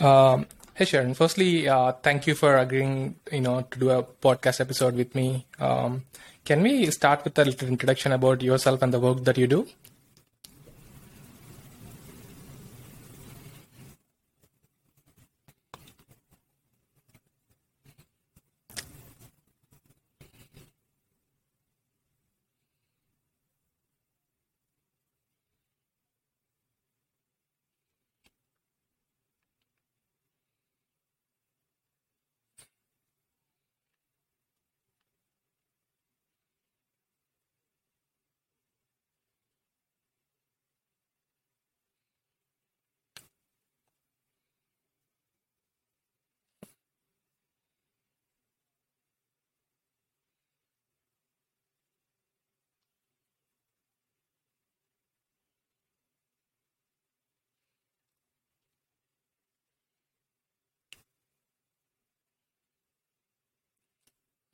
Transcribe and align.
Um, 0.00 0.46
hey 0.74 0.86
Sharon, 0.86 1.12
firstly, 1.14 1.68
uh, 1.68 1.92
thank 1.92 2.26
you 2.26 2.34
for 2.34 2.56
agreeing, 2.56 3.16
you 3.30 3.42
know, 3.42 3.60
to 3.70 3.78
do 3.78 3.90
a 3.90 4.02
podcast 4.02 4.60
episode 4.60 4.94
with 4.94 5.14
me. 5.14 5.46
Um, 5.58 6.04
can 6.44 6.62
we 6.62 6.90
start 6.90 7.22
with 7.22 7.38
a 7.38 7.44
little 7.44 7.68
introduction 7.68 8.12
about 8.12 8.42
yourself 8.42 8.80
and 8.80 8.94
the 8.94 8.98
work 8.98 9.24
that 9.24 9.36
you 9.36 9.46
do? 9.46 9.66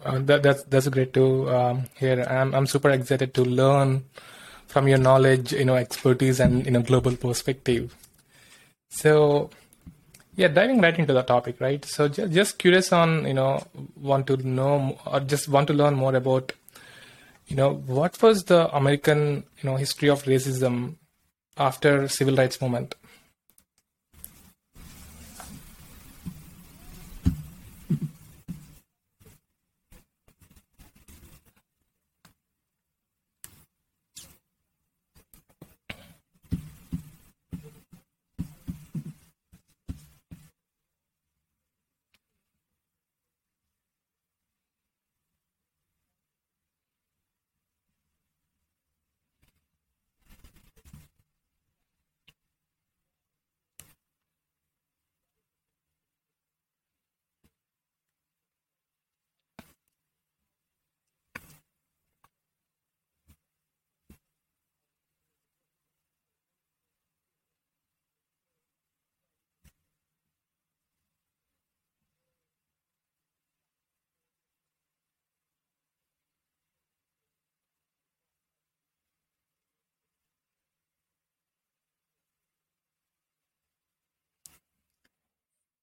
Uh, 0.07 0.21
that, 0.21 0.43
that's 0.43 0.62
that's 0.65 0.89
great 0.89 1.12
to 1.12 1.51
um, 1.51 1.85
hear. 1.97 2.23
I'm 2.23 2.55
I'm 2.55 2.67
super 2.67 2.91
excited 2.91 3.35
to 3.35 3.45
learn 3.45 4.05
from 4.69 4.87
your 4.87 4.98
knowledge, 4.98 5.53
you 5.53 5.65
know, 5.65 5.75
expertise, 5.75 6.39
and 6.39 6.65
you 6.65 6.71
know, 6.71 6.83
global 6.83 7.17
perspective. 7.17 7.97
So, 8.89 9.51
yeah, 10.37 10.48
diving 10.48 10.81
right 10.81 10.97
into 10.97 11.13
the 11.13 11.23
topic, 11.23 11.61
right? 11.61 11.85
So, 11.85 12.07
just, 12.09 12.33
just 12.33 12.59
curious 12.59 12.93
on, 12.93 13.27
you 13.27 13.35
know, 13.35 13.67
want 13.97 14.29
to 14.29 14.37
know 14.37 14.98
or 15.07 15.21
just 15.21 15.48
want 15.48 15.67
to 15.69 15.75
learn 15.75 15.95
more 15.95 16.15
about, 16.15 16.53
you 17.48 17.57
know, 17.57 17.75
what 17.75 18.23
was 18.23 18.45
the 18.45 18.75
American, 18.77 19.45
you 19.61 19.70
know, 19.70 19.77
history 19.77 20.09
of 20.09 20.23
racism 20.23 20.97
after 21.57 22.07
civil 22.07 22.37
rights 22.37 22.61
movement? 22.61 22.95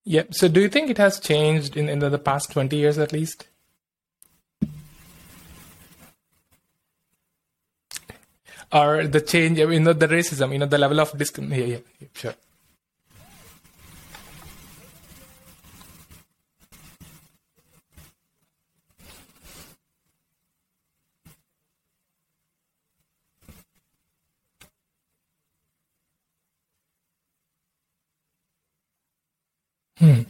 Yeah. 0.06 0.24
So, 0.32 0.48
do 0.48 0.62
you 0.62 0.70
think 0.70 0.90
it 0.90 0.98
has 0.98 1.20
changed 1.20 1.78
in 1.78 1.90
in 1.90 2.00
the, 2.00 2.10
the 2.10 2.20
past 2.20 2.52
twenty 2.52 2.78
years 2.78 2.98
at 2.98 3.14
least? 3.14 3.48
Or 8.74 9.08
the 9.08 9.22
change, 9.22 9.60
you 9.60 9.80
know, 9.80 9.94
the 9.94 10.08
racism, 10.08 10.52
you 10.52 10.60
know, 10.60 10.66
the 10.66 10.78
level 10.78 11.00
of 11.00 11.18
discrimination. 11.18 11.70
Yeah, 11.70 11.78
yeah, 12.00 12.08
sure. 12.14 12.34
Hmm. 30.00 30.24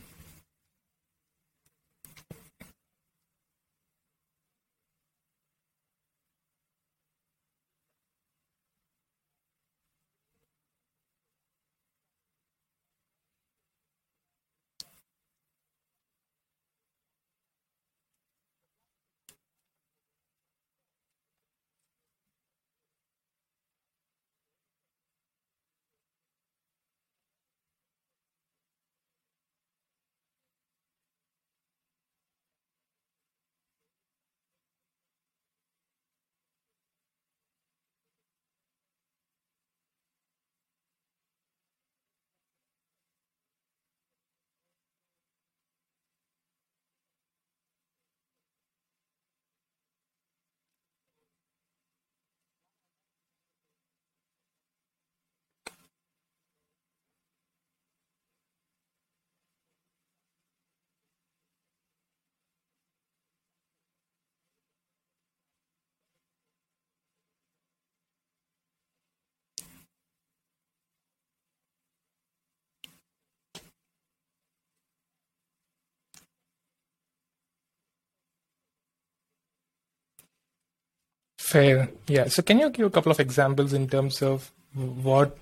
Fair. 81.53 81.89
Yeah. 82.07 82.27
So, 82.29 82.41
can 82.41 82.57
you 82.59 82.69
give 82.71 82.87
a 82.87 82.89
couple 82.89 83.11
of 83.11 83.19
examples 83.19 83.73
in 83.73 83.87
terms 83.87 84.23
of 84.23 84.51
what 84.73 85.37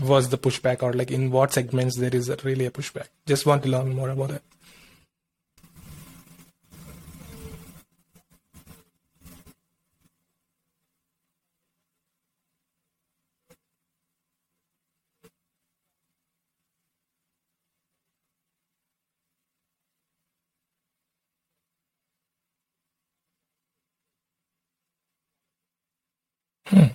was 0.00 0.28
the 0.28 0.38
pushback, 0.38 0.84
or 0.84 0.92
like 0.92 1.10
in 1.10 1.32
what 1.32 1.52
segments 1.52 1.96
there 1.96 2.14
is 2.14 2.30
really 2.44 2.66
a 2.66 2.70
pushback? 2.70 3.08
Just 3.26 3.44
want 3.44 3.64
to 3.64 3.68
learn 3.68 3.92
more 3.92 4.10
about 4.10 4.30
it. 4.30 4.42
Hmm. 26.66 26.86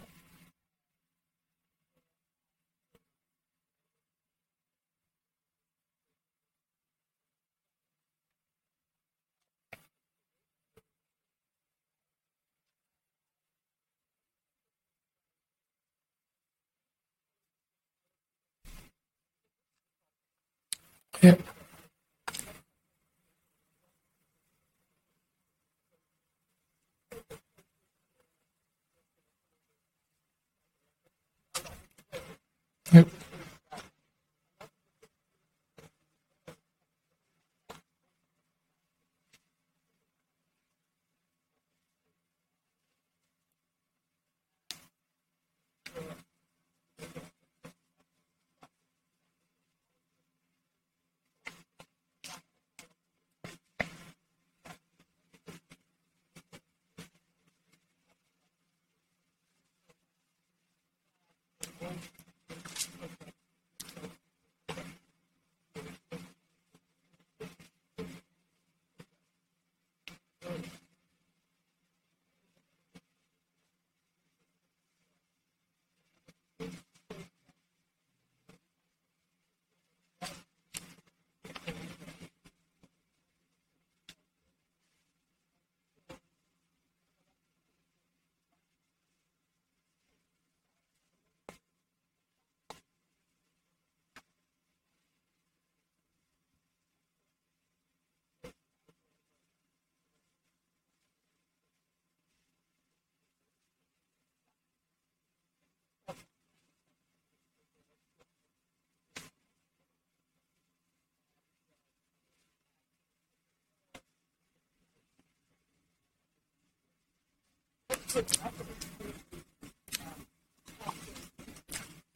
Yeah. 21.21 21.35
Yep. 32.93 33.07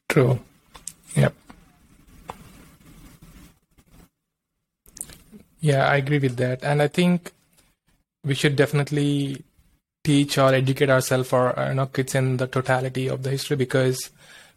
True. 0.08 0.38
Yep. 1.14 1.34
Yeah, 5.60 5.86
I 5.88 5.96
agree 5.96 6.18
with 6.18 6.36
that. 6.36 6.62
And 6.62 6.82
I 6.82 6.88
think 6.88 7.32
we 8.24 8.34
should 8.34 8.56
definitely 8.56 9.44
teach 10.04 10.38
or 10.38 10.54
educate 10.54 10.90
ourselves 10.90 11.32
or 11.32 11.58
uh, 11.58 11.68
you 11.70 11.74
know 11.74 11.86
kids 11.86 12.14
in 12.14 12.36
the 12.36 12.46
totality 12.46 13.08
of 13.08 13.22
the 13.22 13.30
history 13.30 13.56
because 13.56 14.10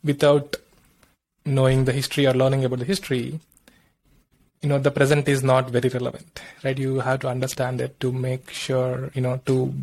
without 0.03 0.55
knowing 1.45 1.85
the 1.85 1.93
history 1.93 2.27
or 2.27 2.33
learning 2.33 2.63
about 2.65 2.79
the 2.79 2.85
history 2.85 3.39
you 4.61 4.69
know 4.69 4.77
the 4.77 4.91
present 4.91 5.27
is 5.27 5.41
not 5.41 5.69
very 5.71 5.89
relevant 5.89 6.41
right 6.63 6.77
you 6.77 6.99
have 6.99 7.19
to 7.19 7.27
understand 7.27 7.81
it 7.81 7.99
to 7.99 8.11
make 8.11 8.51
sure 8.51 9.09
you 9.15 9.21
know 9.21 9.41
to 9.47 9.73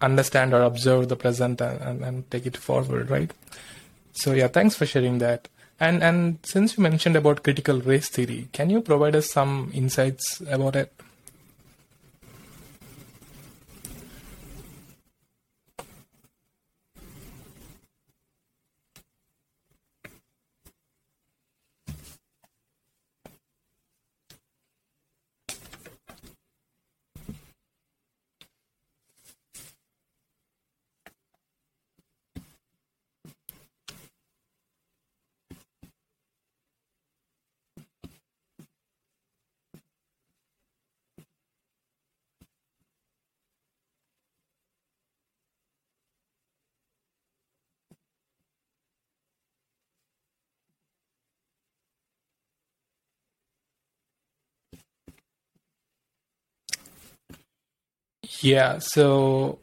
understand 0.00 0.54
or 0.54 0.62
observe 0.62 1.08
the 1.08 1.16
present 1.16 1.60
and, 1.60 1.80
and, 1.80 2.04
and 2.04 2.30
take 2.30 2.46
it 2.46 2.56
forward 2.56 3.10
right? 3.10 3.32
So 4.12 4.32
yeah 4.32 4.48
thanks 4.48 4.74
for 4.74 4.86
sharing 4.86 5.18
that. 5.18 5.48
And 5.78 6.02
and 6.02 6.38
since 6.42 6.76
you 6.76 6.82
mentioned 6.82 7.16
about 7.16 7.42
critical 7.42 7.80
race 7.80 8.08
theory 8.08 8.48
can 8.52 8.70
you 8.70 8.80
provide 8.80 9.16
us 9.16 9.30
some 9.30 9.70
insights 9.74 10.42
about 10.48 10.76
it 10.76 10.92
Yeah, 58.40 58.78
so 58.78 59.58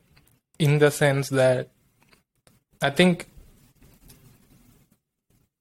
in 0.60 0.78
the 0.80 0.92
sense 0.92 1.30
that 1.30 1.70
I 2.82 2.92
think 2.92 3.28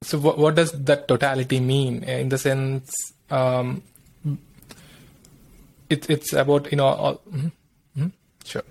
so 0.03 0.19
what, 0.19 0.39
what 0.39 0.55
does 0.55 0.73
that 0.73 1.09
totality 1.09 1.61
mean? 1.61 2.03
In 2.05 2.29
the 2.29 2.39
sense 2.39 2.93
um 3.31 3.83
it, 5.89 6.09
it's 6.11 6.33
about 6.33 6.71
you 6.71 6.77
know 6.77 6.87
all 6.87 7.15
mm-hmm, 7.31 7.49
mm-hmm, 7.99 8.09
sure 8.45 8.63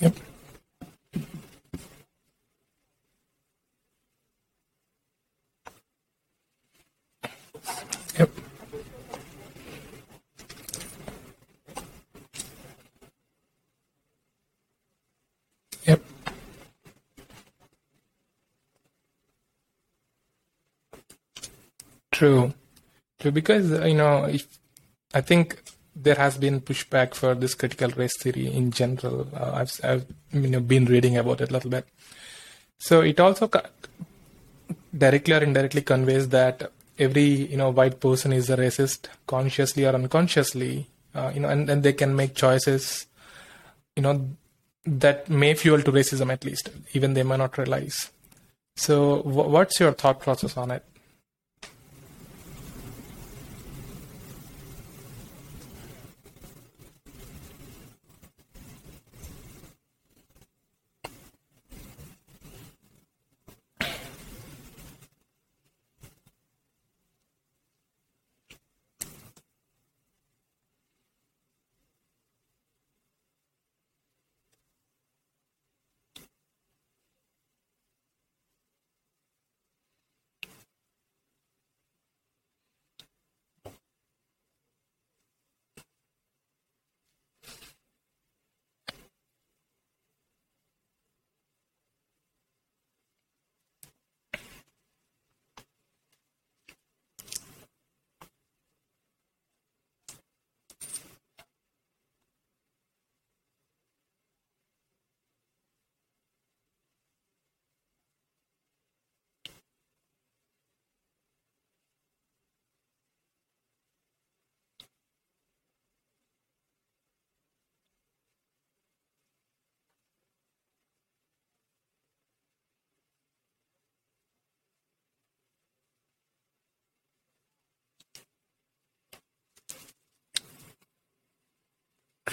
yep 0.00 0.14
yep 8.18 8.30
yep 15.86 16.00
true 22.16 22.42
true 23.20 23.34
because 23.40 23.70
you 23.90 23.98
know 24.02 24.14
if 24.24 24.46
i 25.14 25.20
think 25.20 25.56
there 25.96 26.14
has 26.14 26.36
been 26.36 26.60
pushback 26.60 27.14
for 27.14 27.34
this 27.34 27.54
critical 27.54 27.88
race 27.96 28.16
theory 28.18 28.52
in 28.52 28.70
general. 28.70 29.26
Uh, 29.34 29.52
I've, 29.54 29.80
I've 29.82 30.06
you 30.30 30.48
know, 30.48 30.60
been 30.60 30.84
reading 30.84 31.16
about 31.16 31.40
it 31.40 31.48
a 31.48 31.52
little 31.52 31.70
bit. 31.70 31.86
So 32.78 33.00
it 33.00 33.18
also 33.18 33.50
directly 34.96 35.34
or 35.34 35.42
indirectly 35.42 35.80
conveys 35.80 36.28
that 36.28 36.70
every 36.98 37.22
you 37.22 37.56
know 37.56 37.70
white 37.70 37.98
person 37.98 38.34
is 38.34 38.50
a 38.50 38.56
racist, 38.58 39.08
consciously 39.26 39.86
or 39.86 39.94
unconsciously. 39.94 40.86
Uh, 41.14 41.32
you 41.34 41.40
know, 41.40 41.48
and, 41.48 41.70
and 41.70 41.82
they 41.82 41.94
can 41.94 42.14
make 42.14 42.34
choices, 42.34 43.06
you 43.96 44.02
know, 44.02 44.28
that 44.84 45.30
may 45.30 45.54
fuel 45.54 45.80
to 45.80 45.90
racism 45.90 46.30
at 46.30 46.44
least, 46.44 46.68
even 46.92 47.14
they 47.14 47.22
may 47.22 47.38
not 47.38 47.56
realize. 47.56 48.10
So, 48.76 49.22
w- 49.22 49.48
what's 49.48 49.80
your 49.80 49.92
thought 49.92 50.20
process 50.20 50.58
on 50.58 50.70
it? 50.72 50.84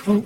Oh. 0.05 0.22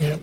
Yeah. 0.00 0.16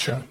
Sure. 0.00 0.22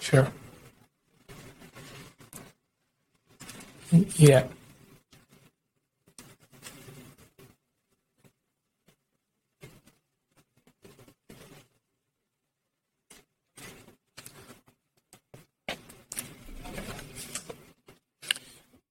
Sure. 0.00 0.32
Yeah. 4.16 4.46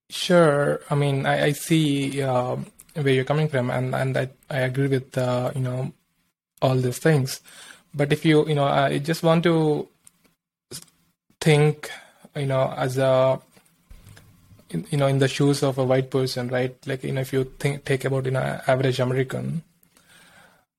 Sure. 0.09 0.81
I 0.89 0.95
mean, 0.95 1.25
I, 1.25 1.45
I 1.45 1.51
see 1.51 2.21
uh, 2.21 2.57
where 2.93 3.13
you're 3.13 3.23
coming 3.23 3.47
from, 3.47 3.69
and 3.69 3.93
and 3.95 4.17
I, 4.17 4.29
I 4.49 4.59
agree 4.59 4.87
with 4.87 5.17
uh, 5.17 5.51
you 5.55 5.61
know 5.61 5.93
all 6.61 6.75
these 6.75 6.99
things. 6.99 7.41
But 7.93 8.11
if 8.13 8.25
you 8.25 8.47
you 8.47 8.55
know, 8.55 8.65
I 8.65 8.99
just 8.99 9.23
want 9.23 9.43
to 9.43 9.87
think 11.41 11.89
you 12.35 12.45
know 12.45 12.73
as 12.77 12.97
a 12.97 13.39
you 14.71 14.97
know 14.97 15.07
in 15.07 15.19
the 15.19 15.27
shoes 15.27 15.63
of 15.63 15.77
a 15.77 15.83
white 15.83 16.09
person, 16.11 16.49
right? 16.49 16.75
Like 16.85 17.03
you 17.03 17.11
know, 17.11 17.21
if 17.21 17.33
you 17.33 17.43
think 17.59 17.85
take 17.85 18.05
about 18.05 18.25
you 18.25 18.31
know 18.31 18.61
average 18.67 18.99
American, 18.99 19.63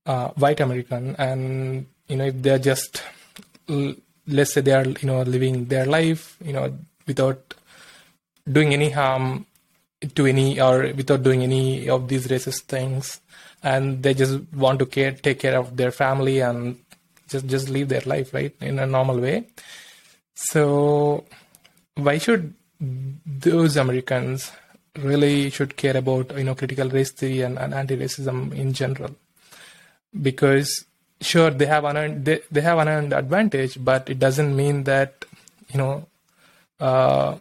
uh, 0.07 0.29
white 0.31 0.61
American, 0.61 1.17
and 1.17 1.87
you 2.09 2.17
know 2.17 2.27
if 2.27 2.43
they're 2.43 2.59
just 2.59 3.03
let's 4.29 4.53
say 4.53 4.61
they 4.61 4.73
are 4.73 4.87
you 4.87 5.07
know 5.07 5.23
living 5.23 5.67
their 5.67 5.87
life 5.87 6.37
you 6.45 6.53
know 6.53 6.73
without 7.07 7.55
doing 8.51 8.73
any 8.73 8.91
harm 8.91 9.47
to 10.15 10.27
any 10.27 10.61
or 10.61 10.93
without 10.95 11.23
doing 11.23 11.43
any 11.43 11.89
of 11.89 12.09
these 12.09 12.27
racist 12.29 12.63
things 12.63 13.21
and 13.63 14.03
they 14.03 14.15
just 14.15 14.41
want 14.55 14.79
to 14.79 14.87
care 14.87 15.13
take 15.13 15.41
care 15.41 15.59
of 15.59 15.77
their 15.77 15.91
family 15.91 16.41
and 16.41 16.79
just 17.29 17.47
just 17.47 17.69
live 17.69 17.89
their 17.89 18.03
life 18.07 18.33
right 18.33 18.55
in 18.61 18.79
a 18.79 18.87
normal 18.87 19.19
way 19.19 19.47
so 20.35 21.25
why 21.97 22.17
should 22.19 22.55
those 22.81 23.77
americans 23.77 24.53
really 24.99 25.51
should 25.51 25.77
care 25.77 25.97
about 25.97 26.37
you 26.37 26.45
know 26.45 26.55
critical 26.55 26.89
race 26.89 27.11
theory 27.13 27.43
and, 27.43 27.59
and 27.59 27.75
anti-racism 27.75 28.53
in 28.53 28.73
general 28.73 29.15
because 30.23 30.85
sure 31.21 31.51
they 31.51 31.67
have 31.67 31.85
an 31.85 32.23
they, 32.25 32.41
they 32.51 32.61
have 32.61 32.79
an 32.79 33.13
advantage 33.13 33.83
but 33.85 34.09
it 34.09 34.19
doesn't 34.19 34.55
mean 34.55 34.85
that 34.85 35.25
you 35.73 35.79
know 35.79 36.07
uh, 36.81 37.37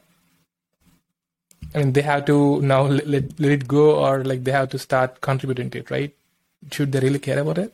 I 1.73 1.79
mean, 1.79 1.93
they 1.93 2.01
have 2.01 2.25
to 2.25 2.61
now 2.61 2.83
let, 2.83 3.07
let, 3.07 3.39
let 3.39 3.51
it 3.51 3.67
go 3.67 4.03
or 4.03 4.23
like 4.23 4.43
they 4.43 4.51
have 4.51 4.69
to 4.69 4.79
start 4.79 5.21
contributing 5.21 5.69
to 5.71 5.79
it, 5.79 5.91
right? 5.91 6.13
Should 6.71 6.91
they 6.91 6.99
really 6.99 7.19
care 7.19 7.39
about 7.39 7.57
it? 7.57 7.73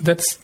That's 0.00 0.38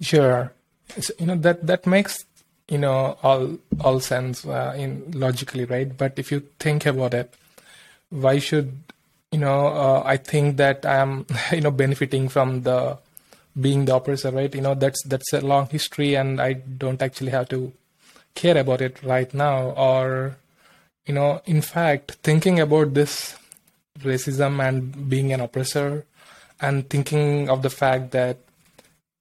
Sure. 0.00 0.52
So, 1.00 1.14
you 1.18 1.26
know 1.26 1.36
that 1.36 1.66
that 1.66 1.86
makes 1.86 2.26
you 2.68 2.78
know 2.78 3.16
all 3.22 3.58
all 3.80 4.00
sense 4.00 4.44
uh, 4.46 4.74
in 4.76 5.10
logically, 5.12 5.64
right? 5.64 5.96
But 5.96 6.18
if 6.18 6.30
you 6.30 6.40
think 6.58 6.84
about 6.86 7.14
it, 7.14 7.34
why 8.10 8.38
should 8.38 8.78
you 9.34 9.40
know 9.40 9.66
uh, 9.66 10.02
I 10.06 10.16
think 10.16 10.56
that 10.58 10.86
I'm 10.86 11.26
you 11.52 11.60
know 11.60 11.74
benefiting 11.82 12.28
from 12.28 12.62
the 12.62 12.98
being 13.60 13.84
the 13.84 13.96
oppressor, 13.96 14.30
right? 14.30 14.54
You 14.54 14.60
know 14.60 14.74
that's 14.74 15.02
that's 15.04 15.32
a 15.32 15.40
long 15.40 15.66
history, 15.68 16.14
and 16.14 16.40
I 16.40 16.54
don't 16.54 17.02
actually 17.02 17.32
have 17.32 17.48
to 17.50 17.72
care 18.34 18.58
about 18.58 18.80
it 18.80 19.02
right 19.02 19.32
now, 19.34 19.70
or 19.74 20.36
you 21.06 21.14
know, 21.14 21.42
in 21.46 21.62
fact, 21.62 22.12
thinking 22.22 22.60
about 22.60 22.94
this 22.94 23.36
racism 24.00 24.62
and 24.66 25.08
being 25.08 25.32
an 25.32 25.40
oppressor, 25.40 26.06
and 26.60 26.88
thinking 26.88 27.50
of 27.50 27.62
the 27.62 27.70
fact 27.70 28.12
that 28.12 28.38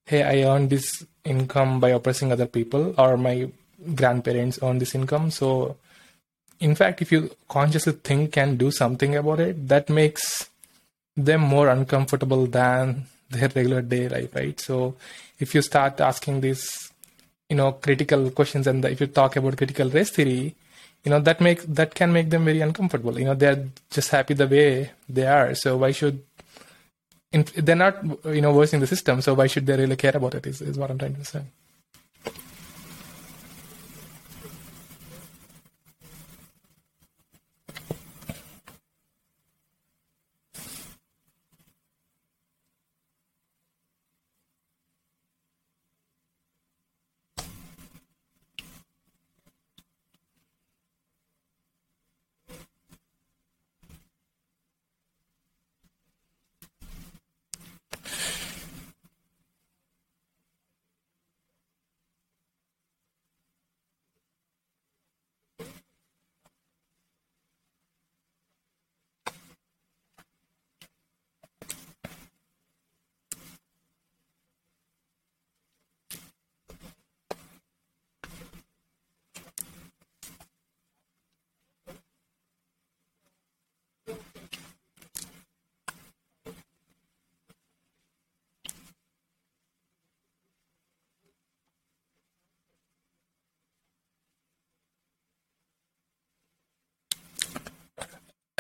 hey, 0.05 0.23
I 0.23 0.47
earned 0.47 0.69
this 0.69 1.05
income 1.23 1.79
by 1.79 1.89
oppressing 1.89 2.31
other 2.31 2.47
people, 2.47 2.93
or 2.97 3.17
my 3.17 3.49
grandparents 3.95 4.59
earned 4.61 4.81
this 4.81 4.95
income. 4.95 5.31
So, 5.31 5.77
in 6.63 6.75
fact, 6.75 7.01
if 7.01 7.11
you 7.11 7.29
consciously 7.49 7.91
think 7.91 8.37
and 8.37 8.57
do 8.57 8.71
something 8.71 9.15
about 9.17 9.41
it, 9.41 9.67
that 9.67 9.89
makes 9.89 10.49
them 11.15 11.41
more 11.41 11.67
uncomfortable 11.67 12.47
than 12.47 13.03
their 13.29 13.49
regular 13.49 13.81
day 13.81 14.07
life, 14.07 14.33
right? 14.33 14.57
So, 14.59 14.95
if 15.39 15.53
you 15.53 15.61
start 15.61 15.99
asking 15.99 16.39
these, 16.39 16.89
you 17.49 17.57
know, 17.57 17.73
critical 17.73 18.31
questions, 18.31 18.65
and 18.67 18.83
if 18.85 19.01
you 19.01 19.07
talk 19.07 19.35
about 19.35 19.57
critical 19.57 19.89
race 19.89 20.11
theory, 20.11 20.55
you 21.03 21.09
know 21.11 21.19
that 21.19 21.41
makes 21.41 21.65
that 21.65 21.95
can 21.95 22.13
make 22.13 22.29
them 22.29 22.45
very 22.45 22.61
uncomfortable. 22.61 23.19
You 23.19 23.25
know, 23.25 23.35
they're 23.35 23.67
just 23.91 24.09
happy 24.09 24.33
the 24.33 24.47
way 24.47 24.91
they 25.09 25.27
are. 25.27 25.53
So 25.55 25.75
why 25.75 25.91
should 25.91 26.23
they're 27.33 27.75
not 27.75 27.97
you 28.25 28.41
know 28.41 28.53
worsening 28.53 28.79
the 28.79 28.87
system. 28.87 29.21
So 29.21 29.33
why 29.33 29.47
should 29.47 29.65
they 29.65 29.75
really 29.75 29.97
care 29.97 30.15
about 30.15 30.35
it? 30.35 30.47
Is 30.47 30.61
is 30.61 30.77
what 30.77 30.91
I'm 30.91 30.97
trying 30.97 31.15
to 31.15 31.25
say. 31.25 31.41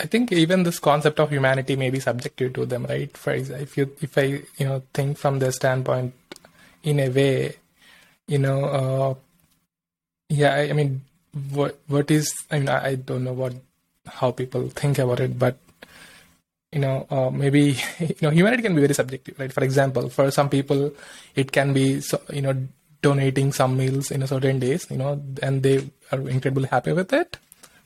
I 0.03 0.07
think 0.07 0.33
even 0.33 0.63
this 0.63 0.79
concept 0.79 1.21
of 1.21 1.31
humanity 1.31 1.77
may 1.77 1.89
be 1.89 2.01
subjective 2.01 2.51
to 2.53 2.65
them, 2.65 2.85
right? 2.85 3.15
For 3.15 3.31
if 3.31 3.77
you 3.77 3.95
if 4.01 4.17
I 4.17 4.43
you 4.59 4.67
know 4.67 4.83
think 4.93 5.17
from 5.17 5.39
their 5.39 5.53
standpoint, 5.53 6.13
in 6.83 6.99
a 6.99 7.07
way, 7.07 7.55
you 8.27 8.37
know, 8.37 8.65
uh, 8.65 9.13
yeah, 10.27 10.55
I, 10.55 10.69
I, 10.69 10.73
mean, 10.73 11.01
what 11.51 11.79
what 11.87 12.11
is 12.11 12.35
I 12.51 12.59
mean, 12.59 12.67
I, 12.67 12.85
I, 12.85 12.95
don't 12.95 13.23
know 13.23 13.31
what 13.31 13.55
how 14.05 14.31
people 14.31 14.67
think 14.67 14.99
about 14.99 15.21
it, 15.21 15.39
but 15.39 15.57
you 16.73 16.81
know, 16.81 17.07
uh, 17.09 17.29
maybe 17.29 17.77
you 17.99 18.15
know, 18.21 18.29
humanity 18.29 18.63
can 18.63 18.75
be 18.75 18.81
very 18.81 18.93
subjective, 18.93 19.39
right? 19.39 19.53
For 19.53 19.63
example, 19.63 20.09
for 20.09 20.31
some 20.31 20.49
people, 20.49 20.91
it 21.33 21.53
can 21.53 21.71
be 21.71 22.01
so, 22.01 22.19
you 22.31 22.41
know 22.41 22.67
donating 23.01 23.51
some 23.51 23.75
meals 23.75 24.11
in 24.11 24.23
a 24.23 24.27
certain 24.27 24.59
days, 24.59 24.87
you 24.89 24.95
know, 24.95 25.21
and 25.41 25.61
they 25.61 25.89
are 26.11 26.19
incredibly 26.29 26.67
happy 26.67 26.93
with 26.93 27.11
it 27.11 27.37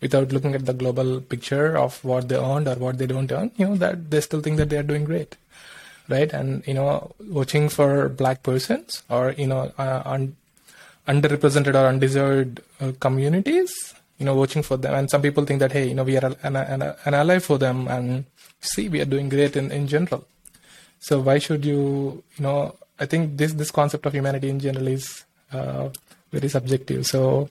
without 0.01 0.31
looking 0.31 0.53
at 0.55 0.65
the 0.65 0.73
global 0.73 1.21
picture 1.21 1.77
of 1.77 2.03
what 2.03 2.29
they 2.29 2.37
earned 2.37 2.67
or 2.67 2.75
what 2.75 2.97
they 2.97 3.07
don't 3.07 3.31
earn, 3.31 3.51
you 3.57 3.67
know, 3.67 3.75
that 3.75 4.11
they 4.11 4.21
still 4.21 4.41
think 4.41 4.57
that 4.57 4.69
they 4.69 4.77
are 4.77 4.83
doing 4.83 5.03
great. 5.03 5.35
Right. 6.09 6.31
And, 6.31 6.65
you 6.65 6.73
know, 6.73 7.11
watching 7.19 7.67
for 7.67 8.07
black 8.07 8.41
persons 8.41 9.03
or, 9.09 9.31
you 9.31 9.47
know, 9.47 9.73
uh, 9.77 10.03
un- 10.05 10.37
underrepresented 11.05 11.75
or 11.75 11.87
undeserved 11.87 12.61
uh, 12.79 12.93
communities, 12.99 13.93
you 14.17 14.25
know, 14.25 14.33
watching 14.33 14.63
for 14.63 14.77
them. 14.77 14.93
And 14.93 15.09
some 15.09 15.21
people 15.21 15.43
think 15.43 15.59
that, 15.59 15.73
hey, 15.73 15.89
you 15.89 15.95
know, 15.95 16.05
we 16.05 16.17
are 16.17 16.33
an, 16.43 16.55
an, 16.55 16.81
an 16.81 17.13
ally 17.13 17.39
for 17.39 17.57
them 17.57 17.89
and 17.89 18.23
see, 18.61 18.87
we 18.87 19.01
are 19.01 19.05
doing 19.05 19.27
great 19.27 19.57
in, 19.57 19.69
in 19.69 19.87
general. 19.87 20.25
So 20.99 21.19
why 21.19 21.39
should 21.39 21.65
you, 21.65 22.23
you 22.37 22.43
know, 22.43 22.75
I 22.99 23.05
think 23.05 23.37
this, 23.37 23.53
this 23.53 23.71
concept 23.71 24.05
of 24.05 24.13
humanity 24.13 24.49
in 24.49 24.59
general 24.59 24.87
is 24.87 25.25
uh, 25.51 25.89
very 26.31 26.49
subjective. 26.49 27.05
So, 27.05 27.49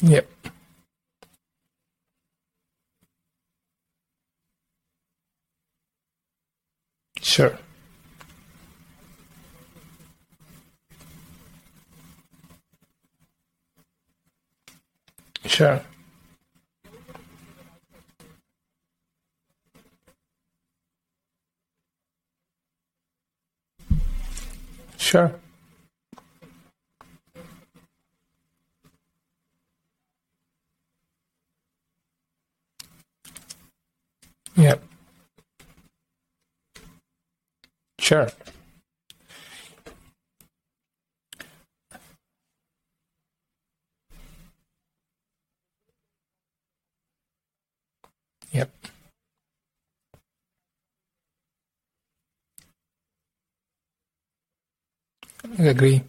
Yep. 0.00 0.28
Sure. 7.20 7.58
Sure. 15.46 15.82
Sure. 24.96 25.34
Yeah. 34.62 34.76
Sure. 37.98 38.30
Yep. 48.52 48.70
I 55.58 55.62
agree. 55.68 56.02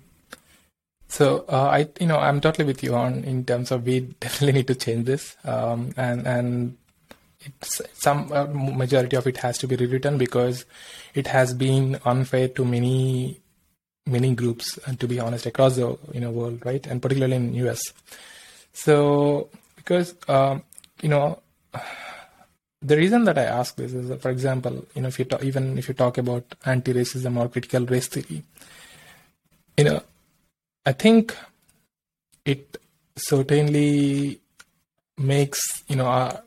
So 1.08 1.46
uh, 1.48 1.70
I, 1.72 1.88
you 2.00 2.08
know, 2.08 2.18
I'm 2.18 2.42
totally 2.42 2.66
with 2.66 2.84
you 2.84 2.96
on 2.96 3.24
in 3.24 3.46
terms 3.46 3.72
of 3.72 3.86
we 3.86 4.00
definitely 4.20 4.54
need 4.54 4.68
to 4.68 4.76
change 4.76 5.06
this, 5.06 5.38
um, 5.44 5.94
and 5.96 6.26
and 6.28 6.78
some 7.62 8.32
uh, 8.32 8.46
majority 8.46 9.16
of 9.16 9.28
it 9.28 9.38
has 9.38 9.58
to 9.58 9.68
be 9.68 9.76
rewritten 9.76 10.18
because 10.18 10.66
it 11.14 11.28
has 11.28 11.54
been 11.54 12.00
unfair 12.06 12.48
to 12.48 12.66
many 12.66 13.40
many 14.06 14.36
groups 14.36 14.78
and 14.86 15.00
to 15.00 15.08
be 15.08 15.20
honest 15.20 15.46
across 15.46 15.76
the 15.76 15.98
you 16.14 16.20
know 16.20 16.32
world 16.32 16.66
right? 16.66 16.86
And 16.88 17.02
particularly 17.02 17.36
in 17.36 17.56
us 17.68 17.82
so 18.74 19.50
because 19.76 20.16
um, 20.28 20.64
you 21.02 21.10
know 21.10 21.40
the 22.82 22.98
reason 22.98 23.24
that 23.24 23.38
i 23.38 23.44
ask 23.44 23.76
this 23.76 23.94
is 23.94 24.10
that, 24.10 24.22
for 24.22 24.30
example 24.30 24.86
you 24.96 25.02
know 25.02 25.08
if 25.08 25.18
you 25.18 25.26
talk, 25.26 25.44
even 25.44 25.78
if 25.78 25.88
you 25.88 25.94
talk 25.94 26.18
about 26.18 26.44
anti-racism 26.66 27.38
or 27.38 27.48
critical 27.48 27.86
race 27.86 28.08
theory 28.08 28.44
you 29.78 29.84
know 29.86 30.02
i 30.86 30.92
think 30.92 31.36
it 32.46 32.78
certainly 33.16 34.40
makes 35.18 35.84
you 35.88 35.96
know 35.96 36.08
uh, 36.08 36.40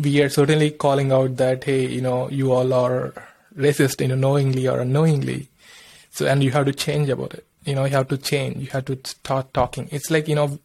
we 0.00 0.20
are 0.22 0.28
certainly 0.28 0.70
calling 0.70 1.12
out 1.12 1.36
that 1.36 1.64
hey 1.64 1.86
you 1.86 2.00
know 2.00 2.28
you 2.30 2.52
all 2.52 2.72
are 2.72 3.12
racist 3.56 4.00
you 4.00 4.08
know 4.08 4.14
knowingly 4.14 4.66
or 4.68 4.80
unknowingly. 4.80 5.48
So 6.10 6.26
and 6.26 6.42
you 6.42 6.50
have 6.50 6.66
to 6.66 6.72
change 6.72 7.08
about 7.08 7.34
it. 7.34 7.46
You 7.64 7.74
know 7.74 7.84
you 7.84 7.92
have 7.92 8.08
to 8.08 8.18
change. 8.18 8.56
You 8.58 8.70
have 8.70 8.86
to 8.86 8.98
start 9.04 9.52
talking. 9.54 9.88
It's 9.90 10.10
like 10.10 10.28
you 10.28 10.34
know 10.34 10.58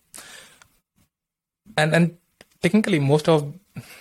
and 1.77 1.93
and 1.93 2.17
technically 2.61 2.99
most 2.99 3.27
of 3.27 3.53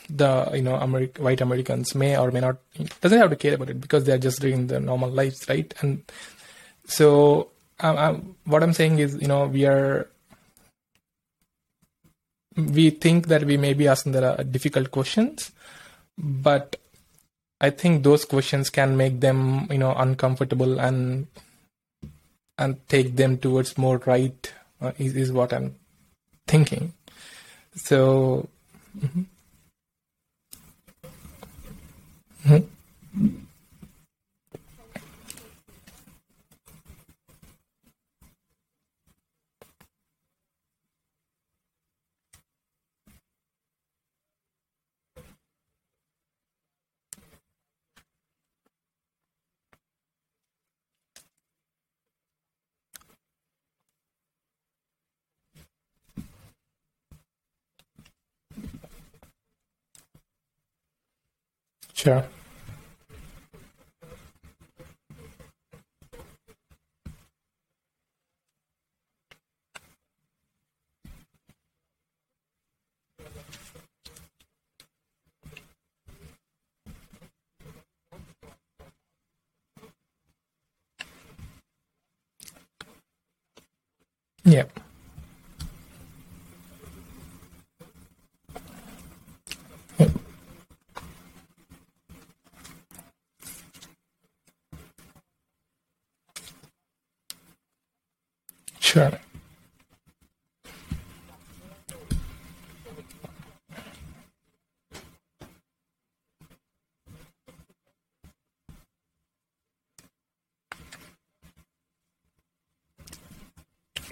the 0.08 0.50
you 0.54 0.62
know 0.62 0.74
Ameri- 0.74 1.18
white 1.18 1.40
americans 1.40 1.94
may 1.94 2.16
or 2.16 2.30
may 2.30 2.40
not 2.40 2.58
doesn't 3.00 3.18
have 3.18 3.30
to 3.30 3.36
care 3.36 3.54
about 3.54 3.70
it 3.70 3.80
because 3.80 4.04
they're 4.04 4.18
just 4.18 4.40
doing 4.40 4.68
their 4.68 4.80
normal 4.80 5.10
lives 5.10 5.44
right? 5.48 5.74
And 5.80 6.04
so 6.86 7.50
um, 7.80 7.96
um, 7.96 8.36
what 8.44 8.62
i'm 8.62 8.72
saying 8.72 9.00
is 9.00 9.20
you 9.20 9.26
know 9.26 9.46
we 9.46 9.66
are 9.66 10.08
we 12.56 12.90
think 12.90 13.28
that 13.28 13.44
we 13.44 13.56
may 13.56 13.74
be 13.74 13.88
asking 13.88 14.12
the 14.12 14.46
difficult 14.50 14.90
questions, 14.90 15.52
but 16.16 16.76
I 17.60 17.70
think 17.70 18.02
those 18.02 18.24
questions 18.24 18.70
can 18.70 18.96
make 18.96 19.20
them, 19.20 19.66
you 19.70 19.78
know, 19.78 19.94
uncomfortable 19.94 20.80
and 20.80 21.26
and 22.56 22.88
take 22.88 23.16
them 23.16 23.38
towards 23.38 23.76
more 23.76 23.98
right 24.06 24.52
uh, 24.80 24.92
is, 24.98 25.16
is 25.16 25.32
what 25.32 25.52
I'm 25.52 25.74
thinking. 26.46 26.92
So. 27.74 28.48
Mm-hmm. 28.98 29.22
Mm-hmm. 32.46 33.43
Yeah. 62.04 62.24
Yep. 84.44 84.83
Sure. 98.94 99.10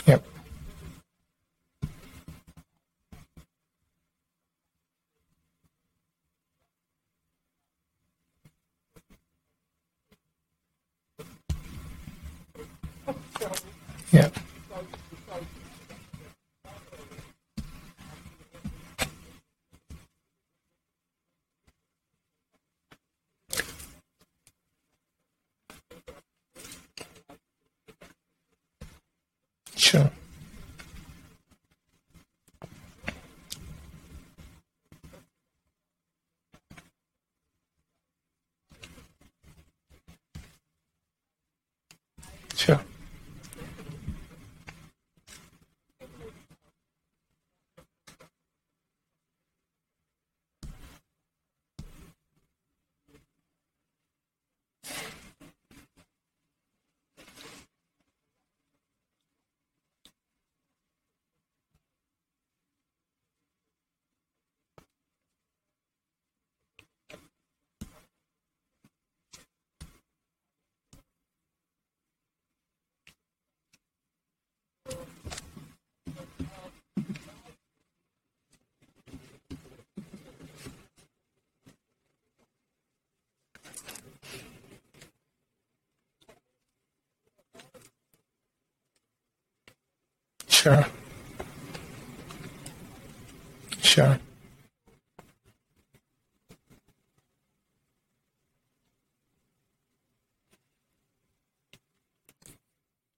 Yep. 0.06 0.26
Yep. 14.12 14.38
Sure. 29.76 30.10
Sure. 42.56 42.80
Sure. 90.62 90.86
Sure. 93.82 94.18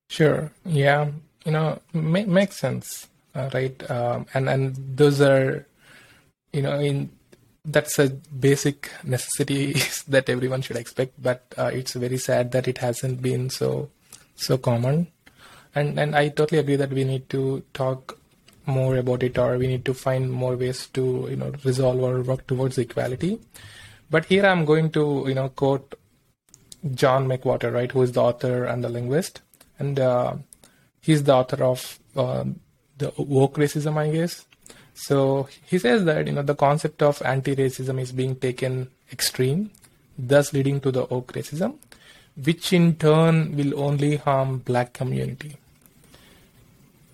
Sure. 0.09 0.51
Yeah. 0.65 1.11
You 1.45 1.53
know, 1.53 1.81
ma- 1.93 2.25
makes 2.27 2.57
sense, 2.57 3.09
uh, 3.35 3.51
right? 3.53 3.77
Um, 3.91 4.27
and 4.35 4.49
and 4.49 4.77
those 4.97 5.21
are, 5.21 5.67
you 6.53 6.63
know, 6.63 6.79
in 6.81 7.11
that's 7.65 7.99
a 7.99 8.11
basic 8.11 8.91
necessity 9.05 9.75
that 10.09 10.29
everyone 10.31 10.63
should 10.63 10.77
expect. 10.77 11.21
But 11.23 11.45
uh, 11.59 11.71
it's 11.75 11.95
very 11.95 12.19
sad 12.19 12.53
that 12.53 12.69
it 12.69 12.79
hasn't 12.79 13.23
been 13.23 13.51
so 13.51 13.91
so 14.37 14.59
common. 14.59 15.09
And 15.75 15.99
and 15.99 16.15
I 16.15 16.29
totally 16.29 16.61
agree 16.61 16.77
that 16.77 16.91
we 16.91 17.05
need 17.05 17.29
to 17.31 17.63
talk 17.73 18.19
more 18.67 18.97
about 18.97 19.23
it, 19.23 19.39
or 19.39 19.59
we 19.59 19.67
need 19.67 19.85
to 19.85 19.95
find 19.95 20.31
more 20.31 20.57
ways 20.57 20.87
to 20.89 21.27
you 21.31 21.37
know 21.37 21.53
resolve 21.65 22.01
or 22.01 22.23
work 22.23 22.47
towards 22.47 22.79
equality. 22.79 23.41
But 24.11 24.27
here 24.27 24.47
I'm 24.47 24.65
going 24.65 24.91
to 24.93 25.25
you 25.27 25.35
know 25.35 25.49
quote 25.49 25.95
John 26.95 27.27
McWhorter, 27.27 27.73
right, 27.73 27.91
who 27.91 28.03
is 28.03 28.13
the 28.13 28.23
author 28.23 28.65
and 28.65 28.85
the 28.85 28.89
linguist, 28.89 29.41
and 29.79 29.99
uh, 29.99 30.35
he's 31.01 31.25
the 31.25 31.35
author 31.35 31.65
of 31.65 31.99
uh, 32.17 32.45
the 32.99 33.13
woke 33.17 33.57
racism, 33.57 33.97
I 33.97 34.11
guess. 34.11 34.47
So 34.95 35.49
he 35.67 35.79
says 35.79 36.05
that 36.05 36.27
you 36.27 36.33
know 36.33 36.43
the 36.43 36.55
concept 36.55 37.03
of 37.03 37.21
anti-racism 37.23 38.01
is 38.01 38.13
being 38.13 38.37
taken 38.37 38.91
extreme, 39.11 39.71
thus 40.17 40.53
leading 40.53 40.81
to 40.83 40.93
the 40.93 41.05
woke 41.05 41.33
racism, 41.33 41.79
which 42.43 42.73
in 42.73 42.95
turn 42.97 43.57
will 43.57 43.81
only 43.81 44.17
harm 44.17 44.59
black 44.59 44.93
community. 44.93 45.57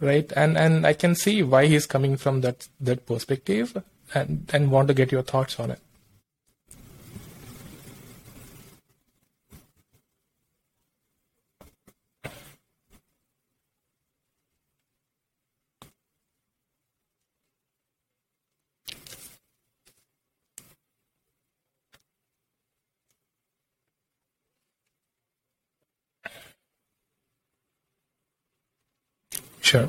Right, 0.00 0.32
and 0.34 0.56
and 0.56 0.86
I 0.86 0.94
can 0.94 1.14
see 1.14 1.42
why 1.42 1.66
he's 1.66 1.86
coming 1.86 2.16
from 2.16 2.40
that 2.40 2.68
that 2.80 3.04
perspective, 3.04 3.82
and 4.14 4.48
and 4.52 4.70
want 4.70 4.88
to 4.88 4.94
get 4.94 5.12
your 5.12 5.22
thoughts 5.22 5.60
on 5.60 5.70
it. 5.70 5.80
Sure. 29.70 29.88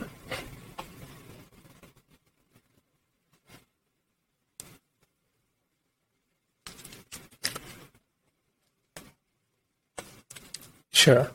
Sure. 10.92 11.32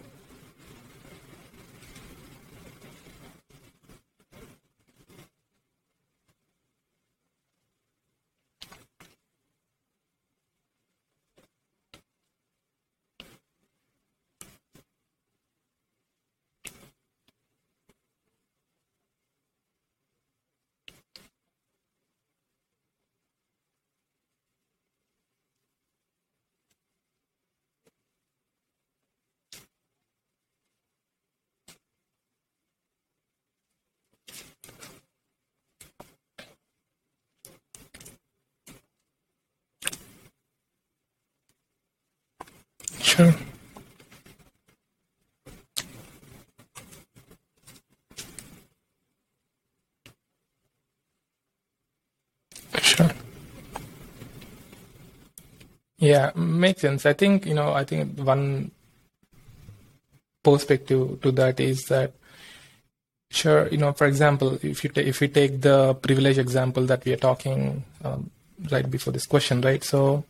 Sure. 43.16 43.34
Sure. 52.80 53.10
Yeah, 55.98 56.32
makes 56.34 56.82
sense. 56.82 57.06
I 57.06 57.14
think 57.14 57.46
you 57.46 57.54
know. 57.54 57.72
I 57.72 57.84
think 57.84 58.18
one 58.18 58.70
perspective 60.42 61.20
to 61.22 61.32
that 61.32 61.58
is 61.60 61.84
that 61.86 62.12
sure, 63.30 63.68
you 63.68 63.78
know, 63.78 63.92
for 63.92 64.06
example, 64.06 64.58
if 64.62 64.84
you 64.84 64.90
ta- 64.90 65.00
if 65.00 65.20
we 65.20 65.28
take 65.28 65.60
the 65.60 65.94
privilege 65.94 66.38
example 66.38 66.84
that 66.86 67.04
we 67.04 67.12
are 67.12 67.16
talking 67.28 67.84
um, 68.04 68.30
right 68.70 68.90
before 68.90 69.12
this 69.12 69.26
question, 69.26 69.60
right? 69.60 69.82
So 69.82 70.24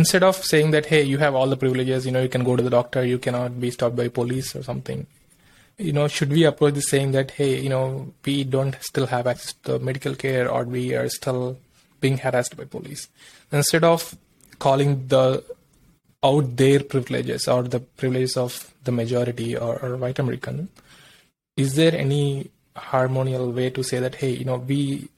instead 0.00 0.22
of 0.22 0.36
saying 0.50 0.70
that 0.72 0.86
hey, 0.86 1.02
you 1.02 1.18
have 1.18 1.34
all 1.34 1.48
the 1.54 1.56
privileges, 1.56 2.06
you 2.06 2.12
know, 2.12 2.22
you 2.22 2.28
can 2.36 2.44
go 2.44 2.56
to 2.56 2.62
the 2.62 2.76
doctor, 2.78 3.04
you 3.04 3.18
cannot 3.18 3.60
be 3.60 3.70
stopped 3.70 3.96
by 3.96 4.08
police 4.08 4.54
or 4.56 4.62
something. 4.62 5.06
You 5.78 5.92
know, 5.92 6.08
should 6.08 6.30
we 6.30 6.44
approach 6.44 6.74
this 6.74 6.88
saying 6.88 7.12
that 7.12 7.32
hey, 7.32 7.60
you 7.60 7.68
know, 7.68 8.12
we 8.24 8.44
don't 8.44 8.76
still 8.80 9.06
have 9.06 9.26
access 9.26 9.54
to 9.64 9.78
medical 9.78 10.14
care, 10.14 10.50
or 10.50 10.64
we 10.64 10.94
are 10.94 11.08
still 11.08 11.58
being 12.00 12.18
harassed 12.18 12.56
by 12.56 12.64
police? 12.64 13.08
instead 13.52 13.84
of 13.84 14.16
calling 14.60 15.06
the 15.08 15.42
out 16.22 16.56
their 16.56 16.80
privileges 16.92 17.48
or 17.48 17.62
the 17.62 17.80
privileges 17.80 18.36
of 18.36 18.72
the 18.84 18.92
majority 18.92 19.56
or, 19.56 19.78
or 19.84 19.96
white 19.96 20.18
American, 20.18 20.68
is 21.56 21.74
there 21.74 21.94
any 21.94 22.50
harmonial 22.76 23.50
way 23.50 23.70
to 23.70 23.82
say 23.82 23.98
that 23.98 24.14
hey, 24.14 24.30
you 24.30 24.44
know, 24.44 24.56
we 24.56 25.08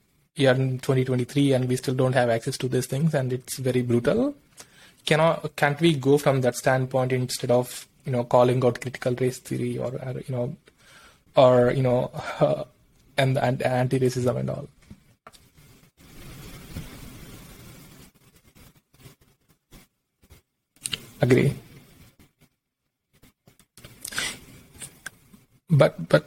are 0.40 0.54
in 0.54 0.78
2023 0.78 1.52
and 1.52 1.68
we 1.68 1.76
still 1.76 1.94
don't 1.94 2.14
have 2.14 2.30
access 2.30 2.56
to 2.56 2.68
these 2.68 2.86
things 2.86 3.14
and 3.14 3.32
it's 3.32 3.58
very 3.58 3.82
brutal? 3.82 4.34
Cannot 5.04 5.56
can't 5.56 5.80
we 5.80 5.94
go 5.94 6.18
from 6.18 6.40
that 6.42 6.56
standpoint 6.56 7.12
instead 7.12 7.50
of 7.50 7.86
you 8.04 8.12
know 8.12 8.24
calling 8.24 8.64
out 8.64 8.80
critical 8.80 9.14
race 9.14 9.38
theory 9.38 9.78
or, 9.78 9.94
or 9.94 10.22
you 10.26 10.34
know 10.34 10.56
or 11.36 11.72
you 11.72 11.82
know 11.82 12.10
uh, 12.40 12.64
and, 13.18 13.36
and 13.38 13.62
anti-racism 13.62 14.36
and 14.36 14.50
all? 14.50 14.68
agree 21.22 21.54
but 25.70 26.08
but 26.08 26.26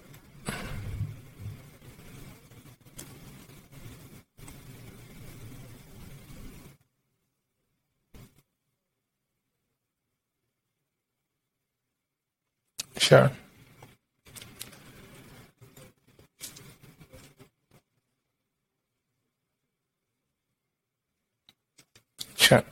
sure 13.06 13.32
sure. 22.36 22.64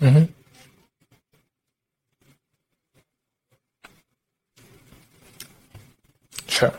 Mm-hmm. 0.00 0.24
Sure. 6.46 6.72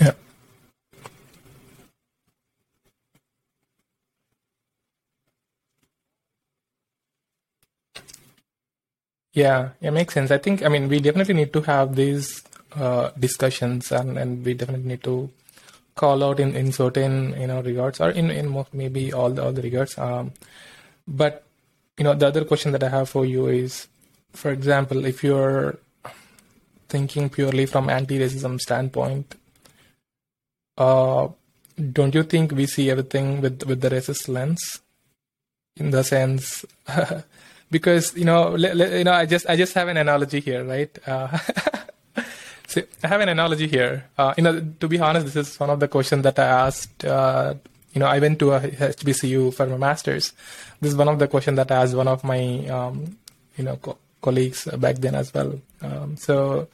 Yeah. 0.00 0.12
Yeah, 9.40 9.70
it 9.80 9.92
makes 9.92 10.12
sense. 10.12 10.30
I 10.30 10.36
think, 10.36 10.62
I 10.62 10.68
mean, 10.68 10.88
we 10.88 11.00
definitely 11.00 11.32
need 11.34 11.52
to 11.54 11.62
have 11.62 11.96
these 11.96 12.42
uh, 12.76 13.10
discussions 13.18 13.90
and, 13.90 14.18
and 14.18 14.44
we 14.44 14.52
definitely 14.52 14.88
need 14.88 15.02
to 15.04 15.30
call 15.94 16.22
out 16.22 16.40
in, 16.40 16.54
in 16.54 16.72
certain, 16.72 17.40
you 17.40 17.46
know, 17.46 17.62
regards 17.62 18.00
or 18.00 18.10
in, 18.10 18.30
in 18.30 18.64
maybe 18.74 19.14
all 19.14 19.30
the, 19.30 19.42
all 19.42 19.52
the 19.52 19.62
regards. 19.62 19.96
Um, 19.96 20.32
but, 21.08 21.44
you 21.96 22.04
know, 22.04 22.14
the 22.14 22.26
other 22.26 22.44
question 22.44 22.72
that 22.72 22.82
I 22.82 22.90
have 22.90 23.08
for 23.08 23.24
you 23.24 23.46
is, 23.46 23.88
for 24.32 24.50
example, 24.50 25.06
if 25.06 25.24
you're 25.24 25.78
thinking 26.90 27.30
purely 27.30 27.64
from 27.64 27.88
anti-racism 27.88 28.60
standpoint, 28.60 29.36
uh, 30.76 31.28
don't 31.92 32.14
you 32.14 32.24
think 32.24 32.52
we 32.52 32.66
see 32.66 32.90
everything 32.90 33.40
with, 33.40 33.64
with 33.64 33.80
the 33.80 33.88
racist 33.88 34.28
lens? 34.28 34.80
In 35.76 35.92
the 35.92 36.04
sense, 36.04 36.66
because 37.70 38.16
you 38.16 38.24
know 38.24 38.56
you 38.56 39.04
know 39.04 39.12
i 39.12 39.24
just 39.26 39.48
i 39.48 39.56
just 39.56 39.74
have 39.74 39.88
an 39.88 39.96
analogy 39.96 40.40
here 40.40 40.64
right? 40.64 40.98
Uh, 41.06 41.38
so 42.66 42.82
i 43.02 43.06
have 43.06 43.20
an 43.20 43.28
analogy 43.28 43.66
here. 43.66 44.06
Uh, 44.18 44.34
you 44.36 44.42
know 44.42 44.60
to 44.80 44.88
be 44.88 44.98
honest 44.98 45.26
this 45.26 45.36
is 45.36 45.60
one 45.60 45.70
of 45.70 45.80
the 45.80 45.88
questions 45.88 46.22
that 46.22 46.38
i 46.38 46.44
asked 46.44 47.04
uh, 47.04 47.54
you 47.92 48.00
know 48.00 48.06
i 48.06 48.18
went 48.18 48.38
to 48.38 48.52
a 48.52 48.60
hbcu 48.60 49.54
for 49.54 49.66
my 49.66 49.76
masters. 49.76 50.32
This 50.80 50.92
is 50.92 50.96
one 50.96 51.08
of 51.08 51.18
the 51.18 51.28
questions 51.28 51.56
that 51.56 51.70
i 51.70 51.82
asked 51.82 51.94
one 51.94 52.08
of 52.08 52.24
my 52.24 52.66
um, 52.68 53.16
you 53.56 53.64
know 53.64 53.76
co- 53.76 53.98
colleagues 54.20 54.66
back 54.78 54.96
then 54.96 55.14
as 55.14 55.32
well. 55.32 55.58
Um, 55.80 56.16
so 56.16 56.68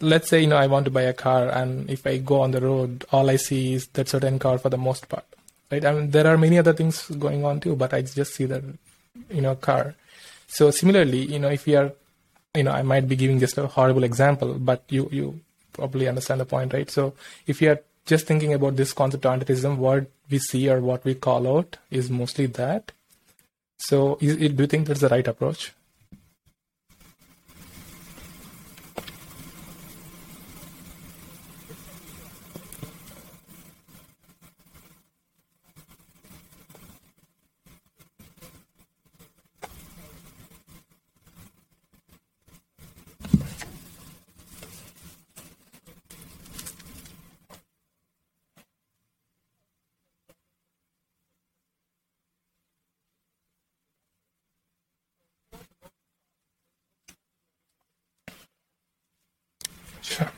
let's 0.00 0.28
say 0.28 0.40
you 0.40 0.48
know 0.48 0.56
i 0.56 0.66
want 0.66 0.84
to 0.84 0.90
buy 0.90 1.02
a 1.02 1.12
car 1.12 1.48
and 1.48 1.88
if 1.88 2.04
i 2.06 2.18
go 2.18 2.40
on 2.40 2.50
the 2.50 2.60
road 2.60 3.04
all 3.12 3.30
i 3.30 3.36
see 3.36 3.74
is 3.74 3.86
that 3.92 4.08
certain 4.08 4.36
car 4.36 4.58
for 4.58 4.68
the 4.68 4.76
most 4.76 5.08
part 5.08 5.24
right? 5.70 5.84
I 5.84 5.92
mean 5.92 6.10
there 6.10 6.26
are 6.26 6.36
many 6.36 6.58
other 6.58 6.72
things 6.72 7.06
going 7.06 7.44
on 7.44 7.60
too 7.60 7.76
but 7.76 7.94
i 7.94 8.02
just 8.02 8.34
see 8.34 8.46
that 8.46 8.64
you 9.30 9.40
know 9.40 9.54
car 9.56 9.94
so 10.48 10.70
similarly, 10.70 11.24
you 11.32 11.38
know, 11.38 11.48
if 11.48 11.64
we 11.64 11.76
are, 11.76 11.92
you 12.54 12.62
know, 12.62 12.72
I 12.72 12.82
might 12.82 13.08
be 13.08 13.16
giving 13.16 13.40
just 13.40 13.56
a 13.56 13.66
horrible 13.66 14.04
example, 14.04 14.54
but 14.58 14.84
you 14.90 15.08
you 15.10 15.40
probably 15.72 16.08
understand 16.08 16.40
the 16.40 16.44
point, 16.44 16.74
right? 16.74 16.90
So 16.90 17.14
if 17.46 17.62
you 17.62 17.70
are 17.70 17.80
just 18.04 18.26
thinking 18.26 18.52
about 18.52 18.76
this 18.76 18.92
concept 18.92 19.24
of 19.24 19.32
anti-racism, 19.32 19.78
what 19.78 20.10
we 20.30 20.38
see 20.38 20.68
or 20.68 20.80
what 20.80 21.04
we 21.06 21.14
call 21.14 21.48
out 21.56 21.78
is 21.90 22.10
mostly 22.10 22.46
that. 22.46 22.92
So 23.78 24.18
is, 24.20 24.36
do 24.36 24.62
you 24.62 24.66
think 24.66 24.86
that's 24.88 25.00
the 25.00 25.08
right 25.08 25.26
approach? 25.26 25.72
Sure. 60.02 60.32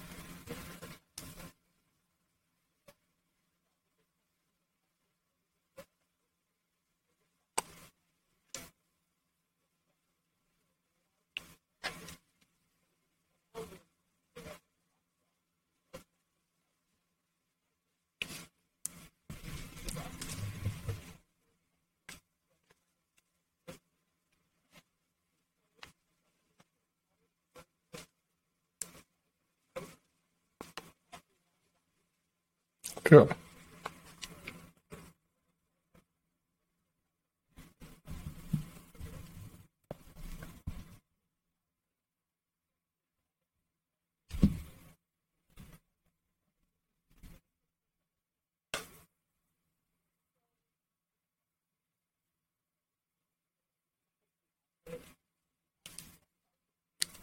True. 33.14 33.29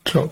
True. 0.06 0.32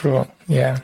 True. 0.00 0.26
Yeah. 0.48 0.78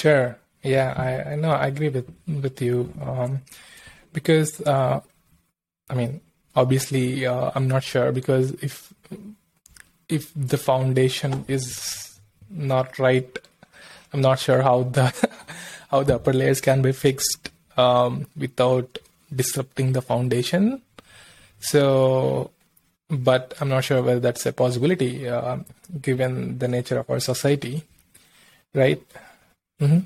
Sure. 0.00 0.38
Yeah, 0.62 0.94
I, 0.96 1.32
I 1.32 1.34
know. 1.36 1.50
I 1.50 1.66
agree 1.66 1.90
with 1.90 2.08
with 2.26 2.62
you 2.62 2.90
um, 3.02 3.42
because 4.14 4.58
uh, 4.62 5.00
I 5.90 5.94
mean, 5.94 6.22
obviously, 6.56 7.26
uh, 7.26 7.50
I'm 7.54 7.68
not 7.68 7.82
sure 7.82 8.10
because 8.10 8.52
if 8.62 8.94
if 10.08 10.32
the 10.34 10.56
foundation 10.56 11.44
is 11.48 12.18
not 12.48 12.98
right, 12.98 13.28
I'm 14.14 14.22
not 14.22 14.38
sure 14.38 14.62
how 14.62 14.84
the 14.84 15.12
how 15.90 16.02
the 16.02 16.14
upper 16.14 16.32
layers 16.32 16.62
can 16.62 16.80
be 16.80 16.92
fixed 16.92 17.50
um, 17.76 18.26
without 18.34 18.96
disrupting 19.34 19.92
the 19.92 20.00
foundation. 20.00 20.80
So, 21.60 22.52
but 23.10 23.52
I'm 23.60 23.68
not 23.68 23.84
sure 23.84 24.02
whether 24.02 24.20
that's 24.20 24.46
a 24.46 24.52
possibility 24.54 25.28
uh, 25.28 25.58
given 26.00 26.58
the 26.58 26.68
nature 26.68 26.98
of 27.00 27.10
our 27.10 27.20
society, 27.20 27.84
right? 28.74 29.02
Mm-hmm. 29.80 30.00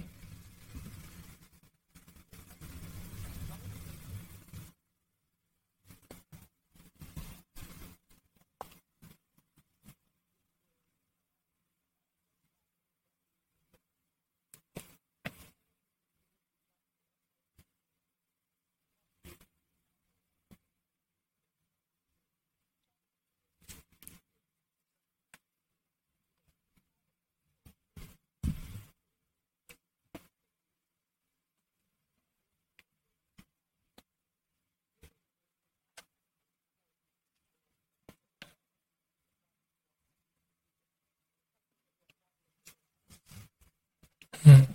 Mm. 44.47 44.67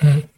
Mm. 0.00 0.28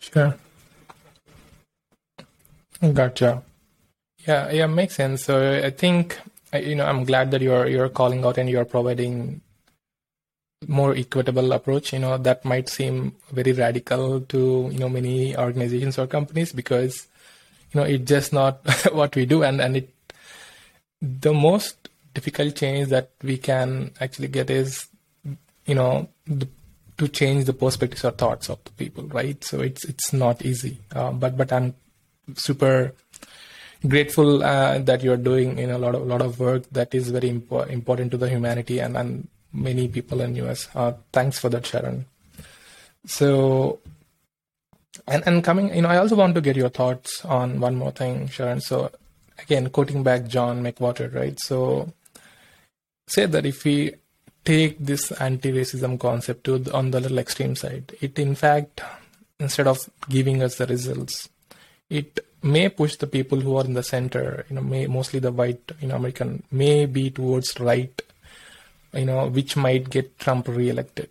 Sure. 0.00 0.36
Gotcha. 2.92 3.42
Yeah, 4.26 4.50
yeah, 4.50 4.66
makes 4.66 4.94
sense. 4.94 5.24
So 5.24 5.60
I 5.62 5.70
think 5.70 6.18
you 6.52 6.74
know 6.74 6.86
I'm 6.86 7.04
glad 7.04 7.30
that 7.32 7.42
you're 7.42 7.66
you're 7.66 7.88
calling 7.88 8.24
out 8.24 8.38
and 8.38 8.48
you're 8.48 8.64
providing 8.64 9.40
more 10.66 10.94
equitable 10.94 11.52
approach. 11.52 11.92
You 11.92 11.98
know 11.98 12.16
that 12.18 12.44
might 12.44 12.68
seem 12.68 13.14
very 13.32 13.52
radical 13.52 14.20
to 14.20 14.68
you 14.72 14.78
know 14.78 14.88
many 14.88 15.36
organizations 15.36 15.98
or 15.98 16.06
companies 16.06 16.52
because 16.52 17.06
you 17.72 17.80
know 17.80 17.86
it's 17.86 18.08
just 18.08 18.32
not 18.32 18.60
what 18.92 19.14
we 19.14 19.26
do, 19.26 19.42
and 19.42 19.60
and 19.60 19.76
it 19.76 19.90
the 21.02 21.34
most 21.34 21.90
difficult 22.14 22.56
change 22.56 22.88
that 22.88 23.10
we 23.22 23.36
can 23.36 23.90
actually 24.00 24.28
get 24.28 24.48
is 24.48 24.86
you 25.66 25.74
know 25.74 26.08
the, 26.26 26.48
to 26.96 27.08
change 27.08 27.44
the 27.44 27.52
perspectives 27.52 28.04
or 28.04 28.12
thoughts 28.12 28.48
of 28.48 28.62
the 28.64 28.70
people, 28.72 29.04
right? 29.08 29.42
So 29.44 29.60
it's 29.60 29.84
it's 29.84 30.12
not 30.14 30.42
easy, 30.42 30.78
uh, 30.94 31.12
but 31.12 31.36
but 31.36 31.52
I'm 31.52 31.74
super 32.34 32.94
grateful 33.86 34.42
uh, 34.42 34.78
that 34.78 35.02
you're 35.02 35.16
doing 35.16 35.58
you 35.58 35.66
know 35.66 35.76
a 35.76 35.82
lot 35.84 35.94
of 35.94 36.06
lot 36.06 36.22
of 36.22 36.40
work 36.40 36.68
that 36.70 36.94
is 36.94 37.10
very 37.10 37.30
impo- 37.30 37.68
important 37.68 38.10
to 38.10 38.16
the 38.16 38.28
humanity 38.28 38.78
and, 38.78 38.96
and 38.96 39.28
many 39.54 39.88
people 39.88 40.20
in 40.20 40.34
US. 40.36 40.68
Uh, 40.74 40.92
thanks 41.12 41.38
for 41.38 41.48
that, 41.48 41.66
Sharon. 41.66 42.06
So, 43.06 43.80
and 45.06 45.22
and 45.26 45.44
coming, 45.44 45.74
you 45.74 45.82
know, 45.82 45.88
I 45.88 45.98
also 45.98 46.16
want 46.16 46.34
to 46.34 46.40
get 46.40 46.56
your 46.56 46.68
thoughts 46.68 47.24
on 47.24 47.60
one 47.60 47.76
more 47.76 47.92
thing, 47.92 48.28
Sharon. 48.28 48.60
So, 48.60 48.90
again, 49.38 49.70
quoting 49.70 50.02
back 50.02 50.26
John 50.26 50.62
McWhorter, 50.62 51.14
right? 51.14 51.38
So, 51.40 51.92
say 53.06 53.26
that 53.26 53.46
if 53.46 53.64
we 53.64 53.94
take 54.44 54.78
this 54.78 55.10
anti-racism 55.12 55.98
concept 55.98 56.44
to 56.44 56.58
the, 56.58 56.74
on 56.74 56.90
the 56.90 57.00
little 57.00 57.18
extreme 57.18 57.56
side, 57.56 57.94
it 58.00 58.18
in 58.18 58.34
fact, 58.34 58.80
instead 59.38 59.66
of 59.66 59.88
giving 60.08 60.42
us 60.42 60.56
the 60.56 60.66
results, 60.66 61.28
it 61.88 62.20
may 62.44 62.68
push 62.68 62.96
the 62.96 63.06
people 63.06 63.40
who 63.40 63.56
are 63.56 63.64
in 63.64 63.72
the 63.72 63.82
center, 63.82 64.44
you 64.48 64.56
know, 64.56 64.62
may 64.62 64.86
mostly 64.86 65.18
the 65.18 65.32
white, 65.32 65.72
you 65.80 65.88
know, 65.88 65.96
American, 65.96 66.42
may 66.52 66.84
be 66.84 67.10
towards 67.10 67.58
right, 67.58 68.02
you 68.92 69.06
know, 69.06 69.26
which 69.28 69.56
might 69.56 69.88
get 69.88 70.18
Trump 70.18 70.46
reelected. 70.46 71.08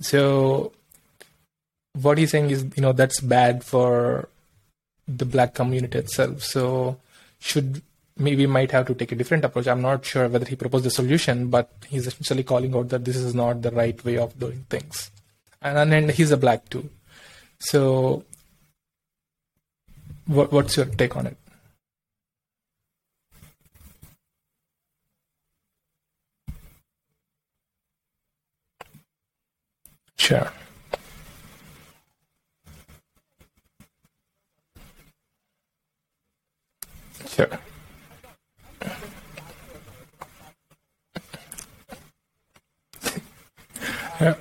So 0.00 0.72
what 2.00 2.16
he's 2.16 2.30
saying 2.30 2.50
is, 2.50 2.64
you 2.74 2.82
know, 2.82 2.92
that's 2.92 3.20
bad 3.20 3.62
for 3.62 4.30
the 5.06 5.26
black 5.26 5.54
community 5.54 5.98
itself. 5.98 6.42
So 6.42 6.98
should 7.38 7.82
maybe 8.16 8.46
might 8.46 8.70
have 8.70 8.86
to 8.86 8.94
take 8.94 9.12
a 9.12 9.16
different 9.16 9.44
approach. 9.44 9.66
I'm 9.66 9.82
not 9.82 10.04
sure 10.04 10.28
whether 10.28 10.46
he 10.46 10.56
proposed 10.56 10.86
a 10.86 10.90
solution, 10.90 11.48
but 11.48 11.70
he's 11.88 12.06
essentially 12.06 12.42
calling 12.42 12.74
out 12.74 12.88
that 12.88 13.04
this 13.04 13.16
is 13.16 13.34
not 13.34 13.60
the 13.60 13.70
right 13.70 14.02
way 14.04 14.16
of 14.16 14.38
doing 14.38 14.64
things. 14.70 15.10
And 15.60 15.92
and 15.92 16.10
he's 16.10 16.30
a 16.30 16.36
black 16.36 16.68
too. 16.70 16.88
So 17.58 18.24
what, 20.26 20.52
what's 20.52 20.76
your 20.76 20.86
take 20.86 21.16
on 21.16 21.26
it? 21.26 21.36
Sure. 30.16 30.50
Sure. 37.26 37.48
Yeah. 44.20 44.34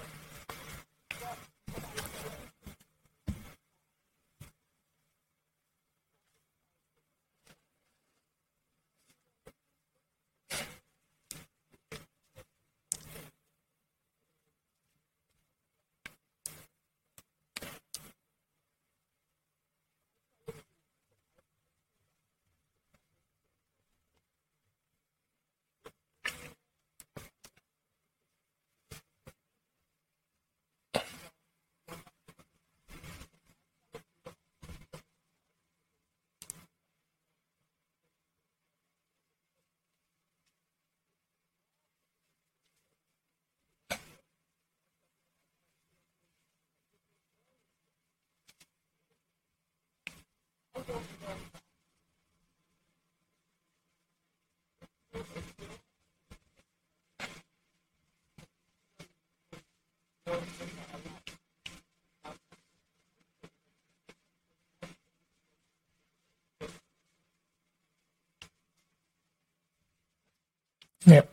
Yep. 71.05 71.30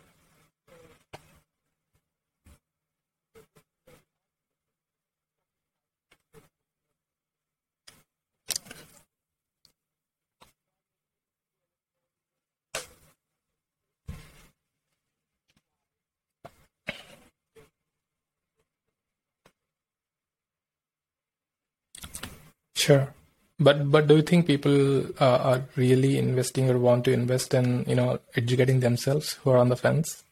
Sure. 22.83 23.12
But 23.59 23.91
but 23.91 24.07
do 24.07 24.16
you 24.16 24.22
think 24.22 24.47
people 24.47 25.05
uh, 25.20 25.39
are 25.51 25.64
really 25.76 26.16
investing 26.16 26.70
or 26.70 26.79
want 26.79 27.05
to 27.07 27.12
invest 27.12 27.53
in 27.53 27.85
you 27.89 27.97
know 27.97 28.20
educating 28.37 28.81
themselves 28.81 29.33
who 29.43 29.51
are 29.51 29.59
on 29.59 29.68
the 29.68 29.76
fence? 29.76 30.22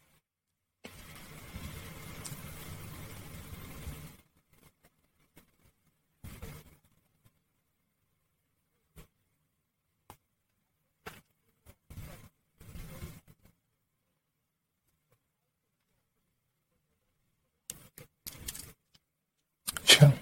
Sure. 19.84 20.12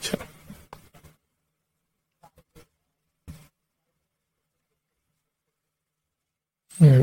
Sure. 0.00 0.20
Yeah. 6.80 7.02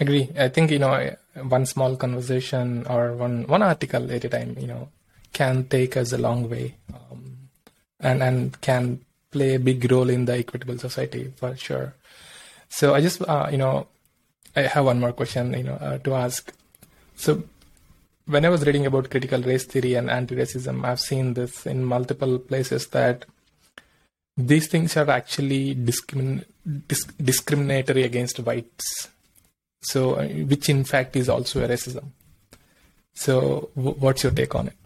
Agree. 0.00 0.30
I 0.36 0.48
think 0.48 0.70
you 0.70 0.78
know 0.78 1.14
one 1.48 1.66
small 1.66 1.96
conversation 1.96 2.86
or 2.86 3.12
one 3.12 3.46
one 3.46 3.62
article 3.62 4.10
at 4.10 4.24
a 4.24 4.28
time, 4.28 4.56
you 4.58 4.66
know, 4.66 4.88
can 5.32 5.64
take 5.68 5.96
us 5.96 6.12
a 6.12 6.18
long 6.18 6.48
way, 6.48 6.74
um, 6.92 7.48
and 8.00 8.22
and 8.22 8.60
can 8.60 9.00
play 9.30 9.54
a 9.54 9.60
big 9.60 9.90
role 9.90 10.10
in 10.10 10.24
the 10.24 10.36
equitable 10.36 10.78
society 10.78 11.32
for 11.36 11.54
sure. 11.56 11.94
So 12.68 12.94
I 12.94 13.00
just 13.00 13.22
uh, 13.28 13.48
you 13.52 13.58
know 13.58 13.86
I 14.56 14.62
have 14.62 14.86
one 14.86 15.00
more 15.00 15.12
question 15.12 15.52
you 15.52 15.64
know 15.64 15.74
uh, 15.74 15.98
to 15.98 16.14
ask. 16.14 16.52
So 17.14 17.44
when 18.26 18.44
I 18.44 18.48
was 18.48 18.66
reading 18.66 18.86
about 18.86 19.10
critical 19.10 19.42
race 19.42 19.64
theory 19.64 19.94
and 19.94 20.10
anti-racism, 20.10 20.84
I've 20.84 21.00
seen 21.00 21.34
this 21.34 21.66
in 21.66 21.84
multiple 21.84 22.38
places 22.38 22.86
that 22.88 23.26
these 24.36 24.68
things 24.68 24.96
are 24.96 25.08
actually 25.10 25.74
discrimin- 25.74 26.44
dis- 26.88 27.04
discriminatory 27.22 28.04
against 28.04 28.38
whites. 28.40 29.08
So, 29.82 30.14
uh, 30.16 30.26
which 30.28 30.68
in 30.68 30.84
fact 30.84 31.16
is 31.16 31.28
also 31.28 31.64
a 31.64 31.68
racism. 31.68 32.06
So, 33.14 33.70
w- 33.76 33.96
what's 33.98 34.22
your 34.22 34.32
take 34.32 34.54
on 34.54 34.68
it? 34.68 34.76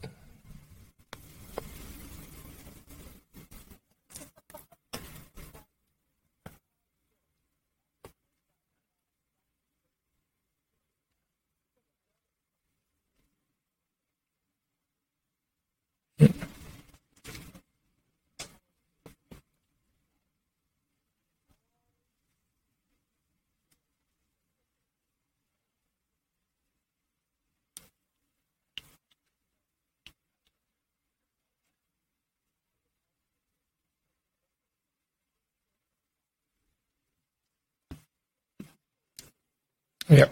Yeah, 40.08 40.28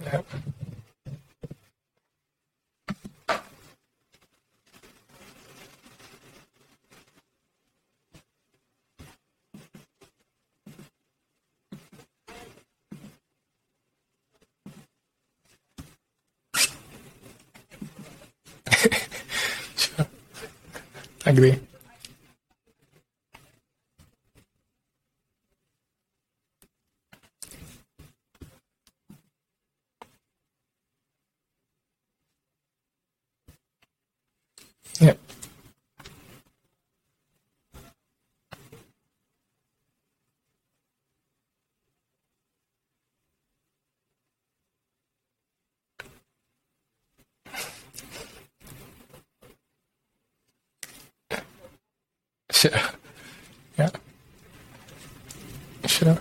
yeah, 0.00 0.22
sure. 19.76 20.06
Agree. 21.36 21.60
Yeah, 35.00 35.14
sure. 52.50 52.70
Yeah, 53.78 53.90
sure. 55.86 56.18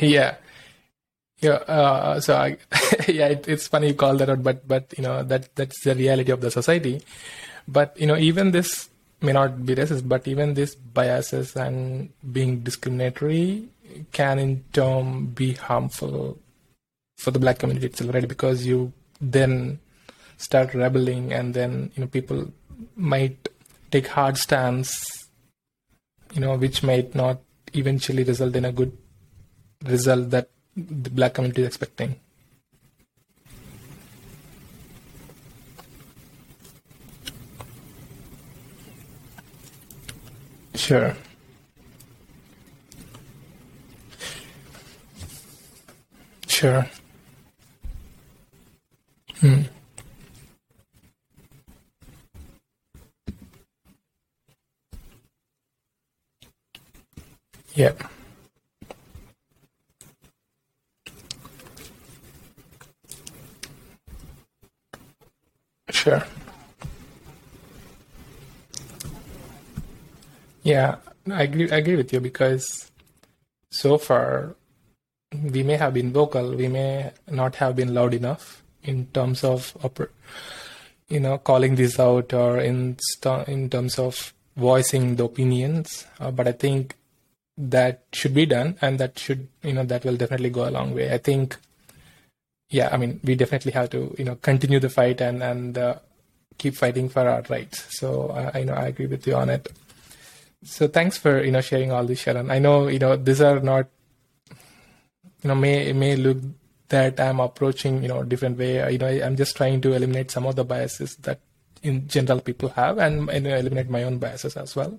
yeah. 0.16 0.36
Yeah, 1.40 1.52
uh, 1.52 2.20
so 2.20 2.36
I, 2.36 2.56
yeah, 3.08 3.28
it, 3.28 3.48
it's 3.48 3.66
funny 3.66 3.88
you 3.88 3.94
call 3.94 4.16
that 4.16 4.28
out, 4.28 4.42
but 4.42 4.66
but 4.68 4.92
you 4.96 5.02
know 5.02 5.22
that 5.22 5.54
that's 5.56 5.82
the 5.84 5.94
reality 5.94 6.32
of 6.32 6.40
the 6.42 6.50
society. 6.50 7.00
But 7.66 7.98
you 7.98 8.06
know, 8.06 8.16
even 8.16 8.50
this 8.50 8.90
may 9.22 9.32
not 9.32 9.64
be 9.64 9.74
racist, 9.74 10.06
but 10.06 10.28
even 10.28 10.52
this 10.52 10.74
biases 10.74 11.56
and 11.56 12.10
being 12.32 12.60
discriminatory 12.60 13.68
can 14.12 14.38
in 14.38 14.64
turn 14.72 15.26
be 15.26 15.54
harmful 15.54 16.38
for 17.16 17.30
the 17.30 17.38
black 17.38 17.58
community 17.58 17.86
itself, 17.86 18.14
right? 18.14 18.28
Because 18.28 18.66
you 18.66 18.92
then 19.20 19.80
start 20.36 20.74
rebelling, 20.74 21.32
and 21.32 21.54
then 21.54 21.90
you 21.94 22.02
know 22.02 22.06
people 22.06 22.52
might 22.96 23.48
take 23.90 24.08
hard 24.08 24.36
stance, 24.36 25.28
you 26.34 26.40
know, 26.40 26.56
which 26.56 26.82
might 26.82 27.14
not 27.14 27.40
eventually 27.72 28.24
result 28.24 28.56
in 28.56 28.66
a 28.66 28.72
good 28.72 28.92
result 29.84 30.30
that 30.30 30.50
the 30.76 31.10
black 31.10 31.34
community 31.34 31.62
is 31.62 31.68
expecting. 31.68 32.16
Sure. 40.74 41.14
Sure. 46.46 46.86
Hmm. 49.40 49.62
Yep. 57.74 58.19
Sure. 66.10 66.26
Yeah, 70.64 70.96
I 71.30 71.42
agree. 71.44 71.70
I 71.70 71.76
agree 71.76 71.94
with 71.94 72.12
you 72.12 72.20
because 72.20 72.90
so 73.70 73.96
far 73.96 74.56
we 75.32 75.62
may 75.62 75.76
have 75.76 75.94
been 75.94 76.12
vocal, 76.12 76.56
we 76.56 76.66
may 76.66 77.12
not 77.30 77.54
have 77.56 77.76
been 77.76 77.94
loud 77.94 78.14
enough 78.14 78.62
in 78.82 79.06
terms 79.06 79.44
of 79.44 79.76
you 81.08 81.20
know 81.20 81.38
calling 81.38 81.76
this 81.76 82.00
out 82.00 82.32
or 82.32 82.58
in 82.58 82.96
in 83.46 83.70
terms 83.70 83.98
of 83.98 84.34
voicing 84.56 85.14
the 85.14 85.24
opinions. 85.24 86.06
Uh, 86.18 86.32
but 86.32 86.48
I 86.48 86.52
think 86.52 86.96
that 87.56 88.02
should 88.12 88.34
be 88.34 88.46
done, 88.46 88.76
and 88.82 88.98
that 88.98 89.16
should 89.16 89.46
you 89.62 89.74
know 89.74 89.84
that 89.84 90.04
will 90.04 90.16
definitely 90.16 90.50
go 90.50 90.68
a 90.68 90.74
long 90.74 90.92
way. 90.92 91.12
I 91.12 91.18
think, 91.18 91.56
yeah, 92.70 92.88
I 92.92 92.96
mean 92.96 93.20
we 93.24 93.34
definitely 93.34 93.72
have 93.72 93.90
to 93.90 94.14
you 94.16 94.24
know 94.24 94.36
continue 94.36 94.80
the 94.80 94.88
fight 94.88 95.20
and 95.20 95.42
and 95.42 95.76
uh, 95.76 95.96
keep 96.56 96.76
fighting 96.76 97.08
for 97.08 97.28
our 97.28 97.42
rights. 97.48 97.98
So 97.98 98.28
uh, 98.28 98.50
I 98.54 98.64
know 98.64 98.74
I 98.74 98.86
agree 98.86 99.06
with 99.06 99.26
you 99.26 99.34
on 99.34 99.50
it. 99.50 99.68
So 100.62 100.86
thanks 100.86 101.18
for 101.18 101.42
you 101.42 101.50
know 101.50 101.60
sharing 101.60 101.90
all 101.90 102.04
this, 102.04 102.20
Sharon. 102.20 102.50
I 102.50 102.58
know 102.58 102.88
you 102.88 102.98
know 102.98 103.16
these 103.16 103.40
are 103.40 103.60
not 103.60 103.88
you 105.42 105.48
know 105.48 105.54
may 105.54 105.92
may 105.92 106.16
look 106.16 106.38
that 106.88 107.18
I'm 107.18 107.40
approaching 107.40 108.02
you 108.02 108.08
know 108.08 108.22
different 108.22 108.56
way. 108.56 108.92
You 108.92 108.98
know 108.98 109.08
I'm 109.08 109.36
just 109.36 109.56
trying 109.56 109.80
to 109.80 109.92
eliminate 109.92 110.30
some 110.30 110.46
of 110.46 110.56
the 110.56 110.64
biases 110.64 111.16
that 111.16 111.40
in 111.82 112.06
general 112.06 112.40
people 112.40 112.68
have 112.70 112.98
and, 112.98 113.30
and 113.30 113.46
eliminate 113.46 113.88
my 113.88 114.02
own 114.02 114.18
biases 114.18 114.56
as 114.56 114.76
well. 114.76 114.98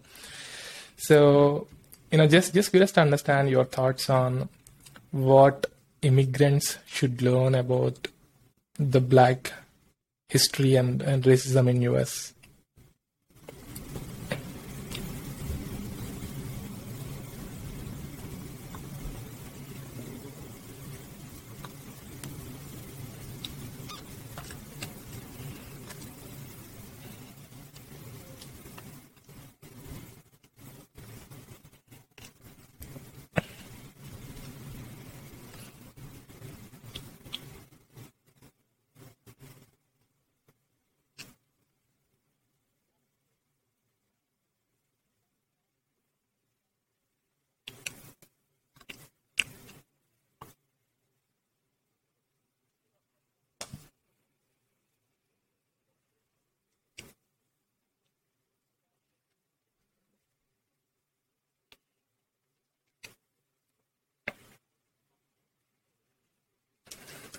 So 0.97 1.67
you 2.11 2.17
know 2.17 2.27
just 2.27 2.53
just 2.53 2.71
curious 2.71 2.91
to 2.93 3.01
understand 3.01 3.49
your 3.49 3.65
thoughts 3.65 4.09
on 4.09 4.49
what 5.11 5.67
immigrants 6.01 6.77
should 6.85 7.21
learn 7.21 7.55
about 7.55 8.07
the 8.77 9.01
black 9.01 9.53
history 10.29 10.75
and, 10.75 11.01
and 11.01 11.23
racism 11.23 11.69
in 11.69 11.81
US. 11.83 12.33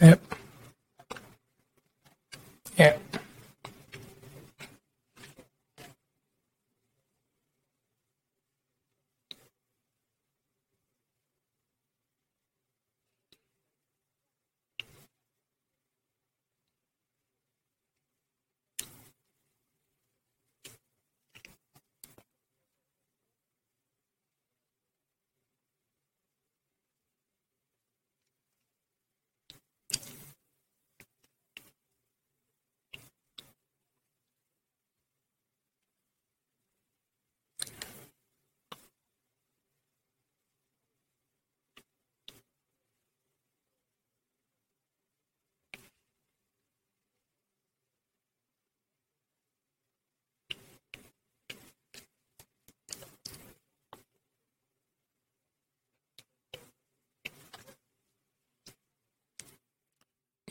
Yep. 0.01 0.21
Yeah. 2.79 2.97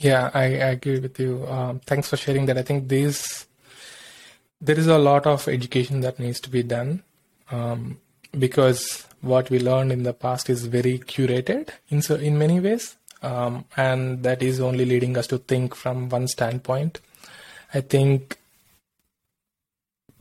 Yeah, 0.01 0.31
I, 0.33 0.45
I 0.45 0.69
agree 0.77 0.99
with 0.99 1.19
you. 1.19 1.45
Um, 1.47 1.79
thanks 1.79 2.09
for 2.09 2.17
sharing 2.17 2.47
that. 2.47 2.57
I 2.57 2.63
think 2.63 2.87
this 2.87 3.45
there 4.59 4.77
is 4.77 4.87
a 4.87 4.97
lot 4.97 5.27
of 5.27 5.47
education 5.47 6.01
that 6.01 6.19
needs 6.19 6.39
to 6.39 6.49
be 6.49 6.63
done 6.63 7.03
um, 7.51 7.99
because 8.37 9.05
what 9.21 9.51
we 9.51 9.59
learned 9.59 9.91
in 9.91 10.01
the 10.01 10.13
past 10.13 10.49
is 10.49 10.65
very 10.65 10.97
curated 10.97 11.69
in 11.89 12.01
so 12.01 12.15
in 12.15 12.39
many 12.39 12.59
ways, 12.59 12.95
um, 13.21 13.65
and 13.77 14.23
that 14.23 14.41
is 14.41 14.59
only 14.59 14.85
leading 14.85 15.17
us 15.17 15.27
to 15.27 15.37
think 15.37 15.75
from 15.75 16.09
one 16.09 16.27
standpoint. 16.27 16.99
I 17.71 17.81
think 17.81 18.39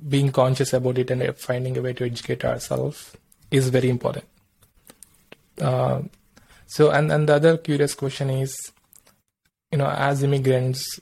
being 0.06 0.30
conscious 0.30 0.74
about 0.74 0.98
it 0.98 1.10
and 1.10 1.36
finding 1.38 1.78
a 1.78 1.82
way 1.82 1.94
to 1.94 2.04
educate 2.04 2.44
ourselves 2.44 3.16
is 3.50 3.70
very 3.70 3.88
important. 3.88 4.26
Uh, 5.58 6.02
so, 6.66 6.90
and 6.90 7.10
and 7.10 7.26
the 7.30 7.36
other 7.36 7.56
curious 7.56 7.94
question 7.94 8.28
is 8.28 8.54
you 9.72 9.78
know, 9.78 9.88
as 9.88 10.22
immigrants, 10.22 11.00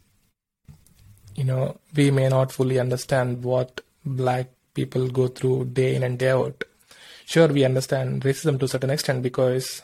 you 1.35 1.45
know, 1.45 1.79
we 1.95 2.11
may 2.11 2.29
not 2.29 2.53
fully 2.53 2.79
understand 2.79 3.43
what 3.43 3.81
black 4.05 4.49
people 4.75 5.09
go 5.09 5.29
through 5.29 5.67
day 5.67 5.95
in 5.95 6.03
and 6.03 6.19
day 6.19 6.31
out. 6.31 6.65
Sure, 7.25 7.49
we 7.49 7.65
understand 7.65 8.23
racism 8.23 8.59
to 8.59 8.65
a 8.65 8.69
certain 8.69 8.91
extent 8.91 9.23
because, 9.23 9.83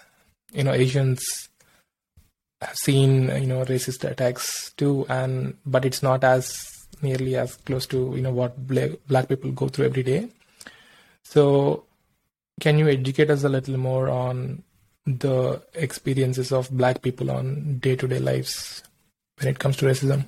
you 0.52 0.64
know, 0.64 0.72
Asians 0.72 1.48
have 2.60 2.76
seen, 2.76 3.28
you 3.42 3.46
know, 3.46 3.64
racist 3.64 4.08
attacks 4.08 4.72
too, 4.76 5.06
and 5.08 5.56
but 5.66 5.84
it's 5.84 6.02
not 6.02 6.24
as 6.24 6.70
nearly 7.02 7.36
as 7.36 7.56
close 7.56 7.86
to, 7.86 8.12
you 8.16 8.22
know, 8.22 8.32
what 8.32 8.66
black, 8.66 8.90
black 9.08 9.28
people 9.28 9.52
go 9.52 9.68
through 9.68 9.86
every 9.86 10.02
day. 10.02 10.28
So, 11.24 11.84
can 12.60 12.78
you 12.78 12.88
educate 12.88 13.30
us 13.30 13.44
a 13.44 13.48
little 13.48 13.76
more 13.76 14.08
on 14.08 14.62
the 15.06 15.62
experiences 15.74 16.52
of 16.52 16.70
black 16.70 17.02
people 17.02 17.30
on 17.30 17.78
day-to-day 17.78 18.18
lives 18.18 18.82
when 19.38 19.48
it 19.48 19.58
comes 19.58 19.76
to 19.76 19.86
racism 19.86 20.24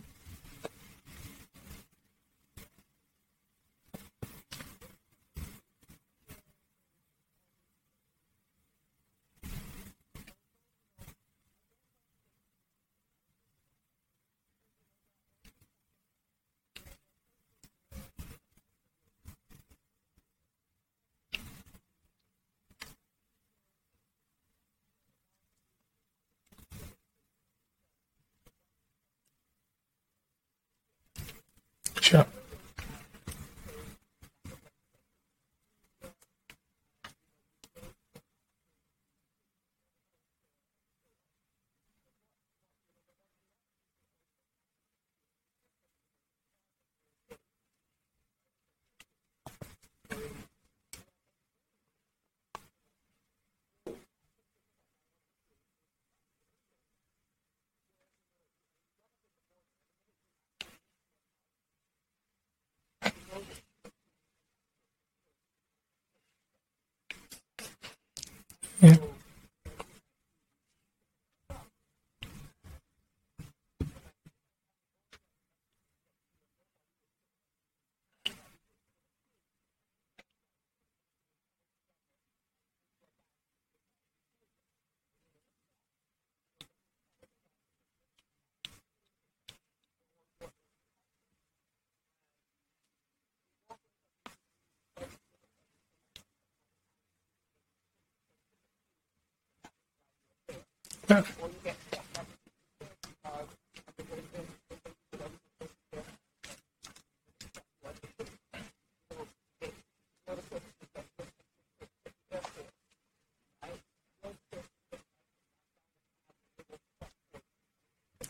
Yeah. 101.09 101.23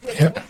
Yeah. 0.04 0.44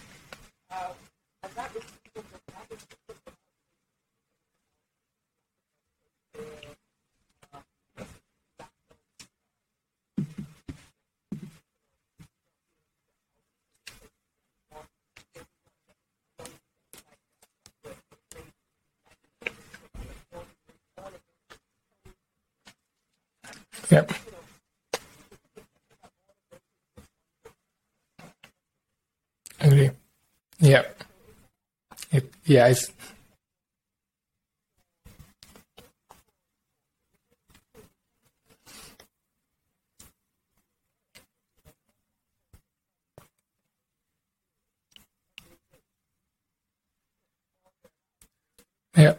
Yep. 23.90 24.12
Agree. 29.60 29.90
Yeah. 30.58 30.82
It, 32.12 32.32
yeah. 32.44 32.66
It's, 32.68 32.90
yeah. 48.96 49.14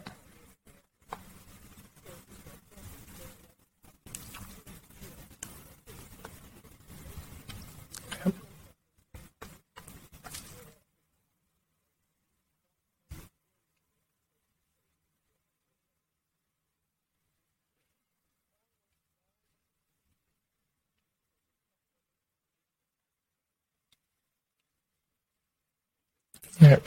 Yeah. 26.60 26.78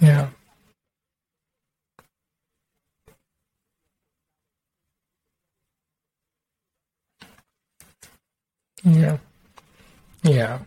Yeah. 0.00 0.28
Yeah. 8.86 9.18
Yeah. 10.22 10.60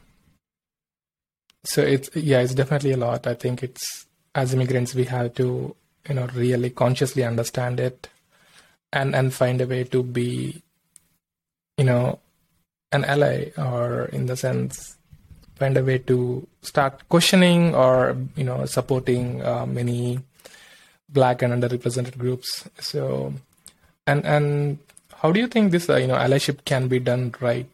So 1.64 1.82
it's 1.82 2.10
yeah, 2.16 2.40
it's 2.42 2.54
definitely 2.54 2.92
a 2.92 2.98
lot. 2.98 3.26
I 3.26 3.34
think 3.34 3.64
it's 3.64 4.06
as 4.36 4.54
immigrants 4.54 4.94
we 4.94 5.06
have 5.06 5.34
to 5.36 5.76
you 6.08 6.16
know 6.16 6.28
really 6.36 6.70
consciously 6.70 7.24
understand 7.24 7.80
it 7.80 8.10
and 8.92 9.16
and 9.16 9.34
find 9.34 9.62
a 9.62 9.68
way 9.68 9.84
to 9.86 10.04
be 10.04 10.62
you 11.78 11.86
know 11.86 12.20
an 12.92 13.06
ally 13.06 13.52
or 13.58 14.06
in 14.06 14.26
the 14.26 14.36
sense 14.36 14.98
find 15.56 15.78
a 15.78 15.84
way 15.84 15.98
to 15.98 16.48
start 16.62 17.08
questioning 17.10 17.76
or 17.76 18.18
you 18.36 18.44
know 18.44 18.66
supporting 18.66 19.44
uh, 19.44 19.66
many 19.66 20.20
black 21.10 21.42
and 21.42 21.54
underrepresented 21.54 22.18
groups 22.18 22.68
so 22.80 23.34
and 24.08 24.26
and 24.26 24.78
how 25.22 25.32
do 25.32 25.40
you 25.40 25.48
think 25.48 25.72
this 25.72 25.90
uh, 25.90 25.98
you 25.98 26.08
know 26.08 26.16
allyship 26.16 26.64
can 26.66 26.88
be 26.88 27.00
done 27.00 27.34
right 27.42 27.70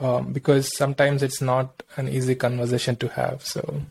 um, 0.00 0.32
because 0.32 0.76
sometimes 0.76 1.22
it's 1.22 1.40
not 1.40 1.82
an 1.96 2.08
easy 2.08 2.34
conversation 2.34 2.96
to 2.96 3.08
have 3.08 3.44
so 3.44 3.82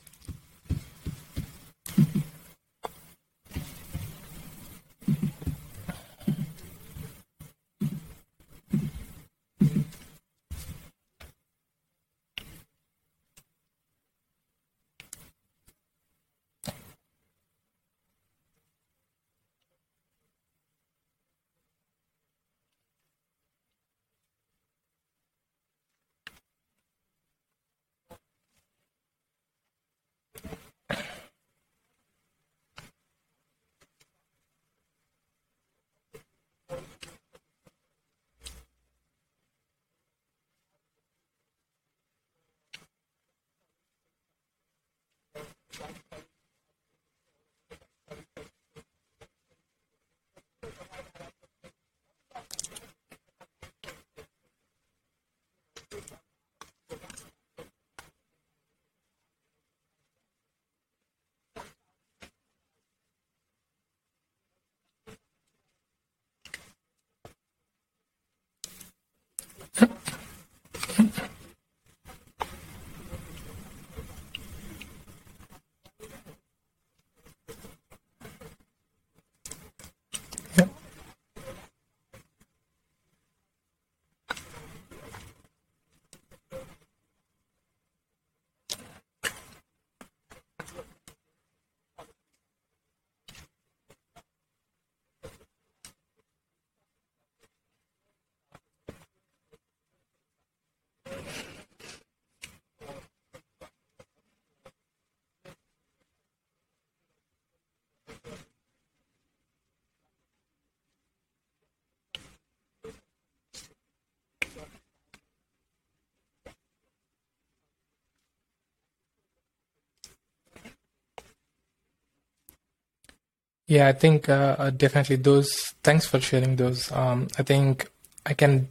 Yeah, 123.73 123.87
I 123.87 123.93
think 123.93 124.29
uh, 124.29 124.55
uh, 124.59 124.69
definitely 124.69 125.15
those. 125.15 125.73
Thanks 125.83 126.05
for 126.05 126.19
sharing 126.19 126.57
those. 126.57 126.91
Um, 126.91 127.27
I 127.39 127.41
think 127.41 127.89
I 128.23 128.35
can 128.35 128.67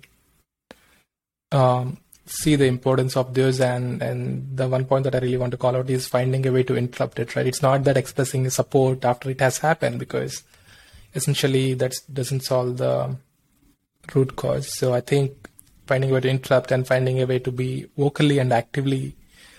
um, 1.50 1.98
see 2.24 2.54
the 2.54 2.66
importance 2.66 3.16
of 3.16 3.34
those, 3.34 3.60
and 3.60 4.00
and 4.00 4.56
the 4.56 4.68
one 4.68 4.84
point 4.84 5.02
that 5.02 5.16
I 5.16 5.18
really 5.18 5.38
want 5.38 5.50
to 5.50 5.56
call 5.56 5.74
out 5.74 5.90
is 5.90 6.06
finding 6.06 6.46
a 6.46 6.52
way 6.52 6.62
to 6.62 6.76
interrupt 6.76 7.18
it. 7.18 7.34
Right? 7.34 7.48
It's 7.48 7.62
not 7.62 7.82
that 7.82 7.96
expressing 7.96 8.48
support 8.50 9.04
after 9.04 9.28
it 9.28 9.40
has 9.40 9.58
happened 9.58 9.98
because 9.98 10.44
essentially 11.16 11.74
that 11.74 11.94
doesn't 12.12 12.44
solve 12.44 12.76
the 12.76 13.16
root 14.14 14.36
cause. 14.36 14.72
So 14.78 14.94
I 14.94 15.00
think 15.00 15.50
finding 15.88 16.10
a 16.10 16.14
way 16.14 16.20
to 16.20 16.30
interrupt 16.30 16.70
and 16.70 16.86
finding 16.86 17.20
a 17.20 17.26
way 17.26 17.40
to 17.40 17.50
be 17.50 17.86
vocally 17.98 18.38
and 18.38 18.52
actively 18.52 19.16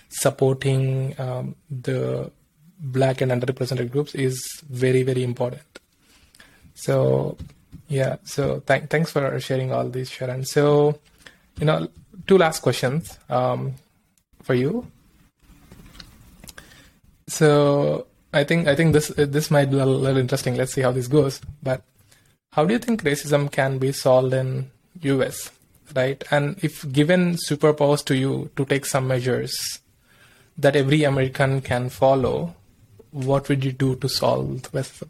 supporting 0.08 1.14
um, 1.20 1.54
the 1.70 2.32
black 2.78 3.20
and 3.20 3.30
underrepresented 3.30 3.90
groups 3.90 4.14
is 4.14 4.42
very 4.68 5.02
very 5.02 5.22
important 5.22 5.62
so 6.74 7.36
Yeah. 7.88 8.16
So 8.24 8.60
th- 8.60 8.84
thanks 8.88 9.10
for 9.12 9.38
sharing 9.40 9.72
all 9.72 9.88
this, 9.88 10.08
Sharon. 10.08 10.44
So, 10.44 10.98
you 11.58 11.66
know, 11.66 11.88
two 12.26 12.38
last 12.38 12.60
questions 12.60 13.18
um, 13.28 13.74
for 14.42 14.54
you. 14.54 14.86
So 17.28 18.06
I 18.32 18.44
think 18.44 18.68
I 18.68 18.74
think 18.74 18.92
this 18.92 19.08
this 19.16 19.50
might 19.50 19.70
be 19.70 19.78
a 19.78 19.86
little 19.86 20.18
interesting. 20.18 20.56
Let's 20.56 20.72
see 20.72 20.82
how 20.82 20.92
this 20.92 21.08
goes. 21.08 21.40
But 21.62 21.82
how 22.52 22.64
do 22.64 22.72
you 22.72 22.78
think 22.78 23.02
racism 23.02 23.50
can 23.50 23.78
be 23.78 23.92
solved 23.92 24.34
in 24.34 24.70
US, 25.02 25.50
right? 25.94 26.22
And 26.30 26.62
if 26.62 26.90
given 26.92 27.36
superpowers 27.36 28.04
to 28.06 28.16
you 28.16 28.50
to 28.56 28.64
take 28.64 28.86
some 28.86 29.08
measures 29.08 29.80
that 30.56 30.76
every 30.76 31.02
American 31.04 31.60
can 31.60 31.88
follow, 31.88 32.54
what 33.14 33.48
would 33.48 33.64
you 33.64 33.70
do 33.70 33.94
to 33.94 34.08
solve 34.08 34.62
the 34.62 34.68
racism? 34.70 35.08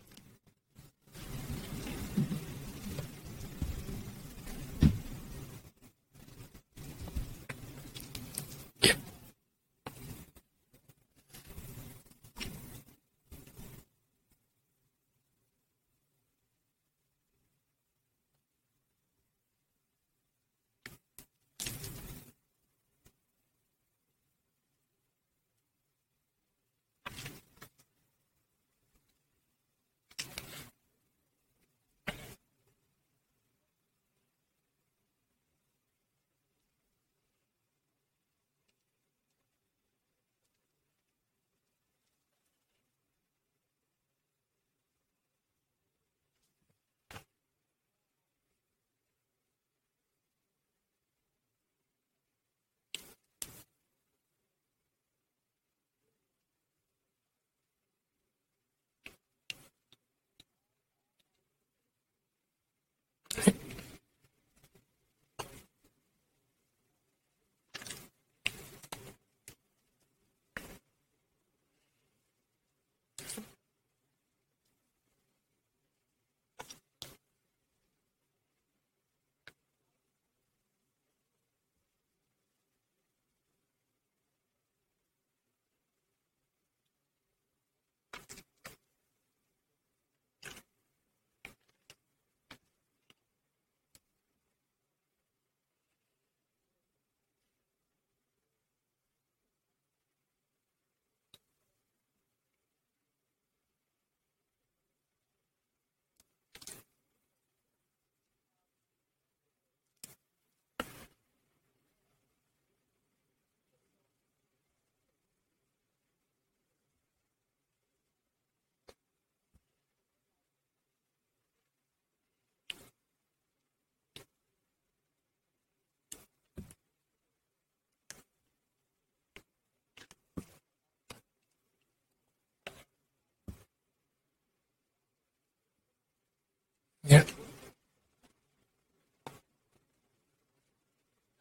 Yeah. 137.07 137.25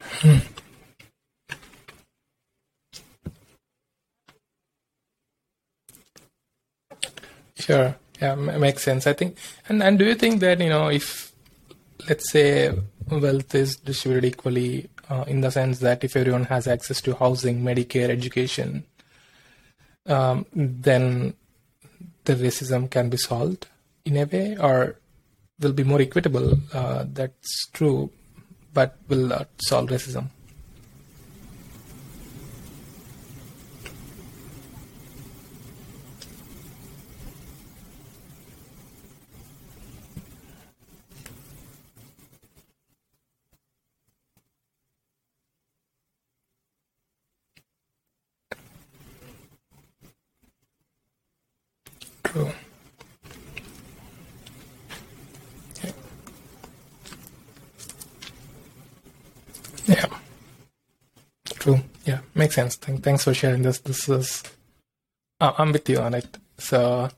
Hmm. 0.02 0.38
Sure. 7.56 7.96
Yeah, 8.22 8.34
it 8.34 8.60
makes 8.60 8.84
sense. 8.84 9.08
I 9.08 9.14
think. 9.14 9.38
And 9.70 9.82
and 9.82 9.98
do 9.98 10.06
you 10.06 10.16
think 10.16 10.40
that 10.42 10.60
you 10.60 10.70
know 10.70 10.90
if 10.90 11.32
let's 12.10 12.30
say 12.32 12.74
wealth 13.10 13.56
is 13.56 13.76
distributed 13.78 14.28
equally 14.28 14.90
uh, 15.10 15.24
in 15.28 15.42
the 15.42 15.52
sense 15.52 15.80
that 15.80 16.04
if 16.04 16.16
everyone 16.16 16.46
has 16.46 16.68
access 16.68 17.02
to 17.02 17.16
housing, 17.16 17.62
Medicare, 17.62 18.10
education, 18.10 18.84
um, 20.08 20.46
then 20.54 21.34
the 22.26 22.36
racism 22.36 22.90
can 22.90 23.10
be 23.10 23.18
solved 23.18 23.68
in 24.06 24.18
a 24.18 24.26
way, 24.26 24.58
or 24.58 24.98
will 25.60 25.74
be 25.74 25.84
more 25.84 26.02
equitable. 26.02 26.58
Uh, 26.74 27.06
that's 27.14 27.68
true, 27.74 28.10
but 28.74 28.98
will 29.08 29.28
not 29.28 29.50
solve 29.60 29.90
racism. 29.90 30.30
True. 52.24 52.52
Yeah. 59.86 60.06
True. 61.46 61.80
Yeah, 62.06 62.20
makes 62.58 62.78
sense. 62.78 63.02
thanks 63.02 63.24
for 63.24 63.34
sharing 63.34 63.62
this. 63.64 63.80
This 63.80 64.08
is, 64.10 64.44
uh, 65.40 65.54
I'm 65.58 65.72
with 65.72 65.90
you 65.90 66.00
on 66.00 66.14
it. 66.14 66.38
So, 66.58 67.10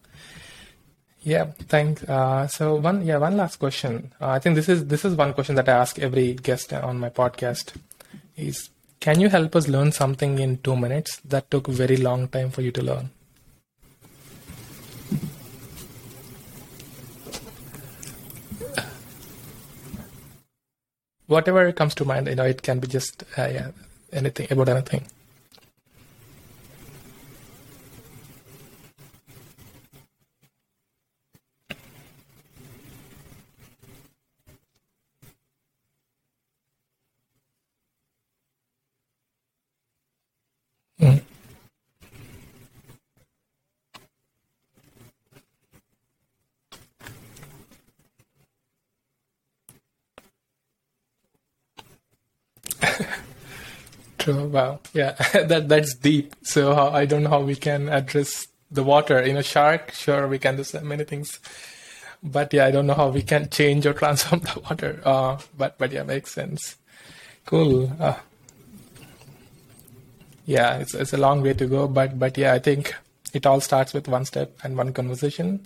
yeah, 1.21 1.45
thanks. 1.67 2.03
Uh, 2.03 2.47
so 2.47 2.75
one, 2.75 3.05
yeah, 3.05 3.17
one 3.17 3.37
last 3.37 3.57
question. 3.57 4.13
Uh, 4.21 4.29
I 4.29 4.39
think 4.39 4.55
this 4.55 4.69
is 4.69 4.87
this 4.87 5.03
is 5.03 5.15
one 5.15 5.33
question 5.33 5.55
that 5.55 5.67
I 5.67 5.73
ask 5.73 5.99
every 5.99 6.33
guest 6.33 6.71
on 6.73 6.99
my 6.99 7.09
podcast. 7.09 7.73
Is 8.37 8.69
can 8.99 9.19
you 9.19 9.29
help 9.29 9.55
us 9.55 9.67
learn 9.67 9.91
something 9.91 10.39
in 10.39 10.57
two 10.59 10.75
minutes 10.75 11.17
that 11.25 11.49
took 11.51 11.67
very 11.67 11.97
long 11.97 12.27
time 12.27 12.51
for 12.51 12.61
you 12.61 12.71
to 12.71 12.81
learn? 12.81 13.09
whatever 21.27 21.71
comes 21.71 21.95
to 21.95 22.05
mind 22.05 22.27
you 22.27 22.35
know 22.35 22.45
it 22.45 22.61
can 22.61 22.79
be 22.79 22.87
just 22.87 23.23
uh, 23.37 23.47
yeah 23.47 23.71
anything 24.13 24.47
about 24.51 24.69
anything 24.69 25.05
mm. 40.99 41.21
True. 54.25 54.44
Wow. 54.55 54.79
Yeah, 54.93 55.11
that 55.51 55.67
that's 55.67 55.95
deep. 55.95 56.33
So 56.43 56.73
how, 56.73 56.87
I 56.89 57.05
don't 57.05 57.23
know 57.23 57.29
how 57.29 57.41
we 57.41 57.55
can 57.57 57.89
address 57.89 58.47
the 58.71 58.83
water. 58.83 59.25
You 59.27 59.33
know, 59.33 59.41
shark. 59.41 59.91
Sure, 59.91 60.27
we 60.29 60.39
can 60.39 60.55
do 60.55 60.63
so 60.63 60.79
many 60.81 61.03
things. 61.03 61.39
but 62.23 62.53
yeah, 62.53 62.65
I 62.65 62.71
don't 62.71 62.87
know 62.87 62.93
how 62.95 63.09
we 63.09 63.21
can 63.21 63.49
change 63.49 63.85
or 63.85 63.93
transform 64.01 64.41
the 64.41 64.59
water. 64.61 65.01
Uh, 65.03 65.37
but 65.57 65.77
but 65.77 65.91
yeah, 65.91 66.03
makes 66.03 66.31
sense. 66.33 66.77
Cool. 67.45 67.91
Uh, 67.99 68.15
yeah, 70.45 70.77
it's 70.77 70.93
it's 70.93 71.13
a 71.13 71.17
long 71.17 71.41
way 71.41 71.53
to 71.53 71.65
go, 71.65 71.87
but 71.87 72.17
but 72.19 72.37
yeah, 72.37 72.53
I 72.53 72.59
think 72.59 72.93
it 73.33 73.45
all 73.45 73.59
starts 73.59 73.93
with 73.93 74.07
one 74.07 74.25
step 74.25 74.51
and 74.63 74.77
one 74.77 74.93
conversation. 74.93 75.65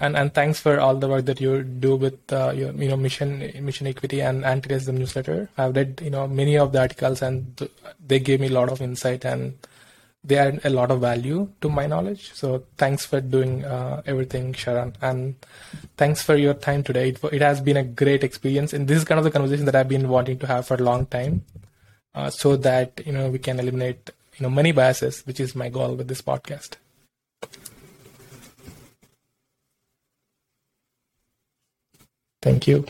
And 0.00 0.16
and 0.16 0.32
thanks 0.32 0.60
for 0.60 0.78
all 0.78 0.94
the 0.94 1.08
work 1.08 1.24
that 1.24 1.40
you 1.40 1.64
do 1.64 1.96
with 1.96 2.32
uh, 2.32 2.52
your 2.54 2.72
you 2.72 2.88
know 2.88 2.96
mission 2.96 3.50
mission 3.60 3.86
equity 3.86 4.20
and 4.22 4.44
anti-racism 4.44 4.94
newsletter. 4.94 5.48
I've 5.58 5.74
read 5.74 6.00
you 6.04 6.10
know 6.10 6.28
many 6.28 6.56
of 6.56 6.72
the 6.72 6.80
articles 6.80 7.20
and 7.20 7.56
th- 7.56 7.70
they 8.06 8.20
gave 8.20 8.40
me 8.40 8.46
a 8.46 8.52
lot 8.52 8.70
of 8.70 8.80
insight 8.80 9.24
and 9.24 9.58
they 10.24 10.36
add 10.36 10.60
a 10.64 10.70
lot 10.70 10.90
of 10.90 11.00
value 11.00 11.48
to 11.60 11.68
my 11.68 11.86
knowledge. 11.86 12.32
So 12.34 12.64
thanks 12.76 13.06
for 13.06 13.20
doing 13.20 13.64
uh, 13.64 14.02
everything, 14.06 14.52
Sharon, 14.52 14.94
and 15.00 15.34
thanks 15.96 16.22
for 16.22 16.36
your 16.36 16.54
time 16.54 16.82
today. 16.82 17.10
It, 17.10 17.24
it, 17.32 17.42
has 17.42 17.60
been 17.60 17.76
a 17.76 17.84
great 17.84 18.24
experience, 18.24 18.72
and 18.72 18.86
this 18.86 18.98
is 18.98 19.04
kind 19.04 19.18
of 19.18 19.24
the 19.24 19.30
conversation 19.30 19.64
that 19.66 19.76
I've 19.76 19.88
been 19.88 20.08
wanting 20.08 20.38
to 20.40 20.46
have 20.46 20.66
for 20.66 20.74
a 20.74 20.82
long 20.82 21.06
time, 21.06 21.44
uh, 22.14 22.30
so 22.30 22.56
that 22.56 23.00
you 23.06 23.12
know 23.12 23.30
we 23.30 23.38
can 23.38 23.58
eliminate 23.58 24.10
you 24.36 24.44
know 24.44 24.50
many 24.50 24.72
biases, 24.72 25.22
which 25.26 25.40
is 25.40 25.54
my 25.54 25.68
goal 25.68 25.94
with 25.94 26.08
this 26.08 26.22
podcast. 26.22 26.76
Thank 32.42 32.66
you. 32.66 32.86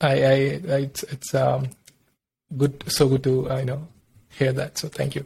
I, 0.00 0.12
I, 0.12 0.32
I 0.32 0.78
it's, 0.86 1.02
it's 1.04 1.34
um, 1.34 1.68
good, 2.56 2.84
so 2.86 3.08
good 3.08 3.24
to 3.24 3.50
uh, 3.50 3.58
you 3.58 3.64
know 3.64 3.88
hear 4.30 4.52
that. 4.52 4.78
So 4.78 4.88
thank 4.88 5.14
you. 5.14 5.24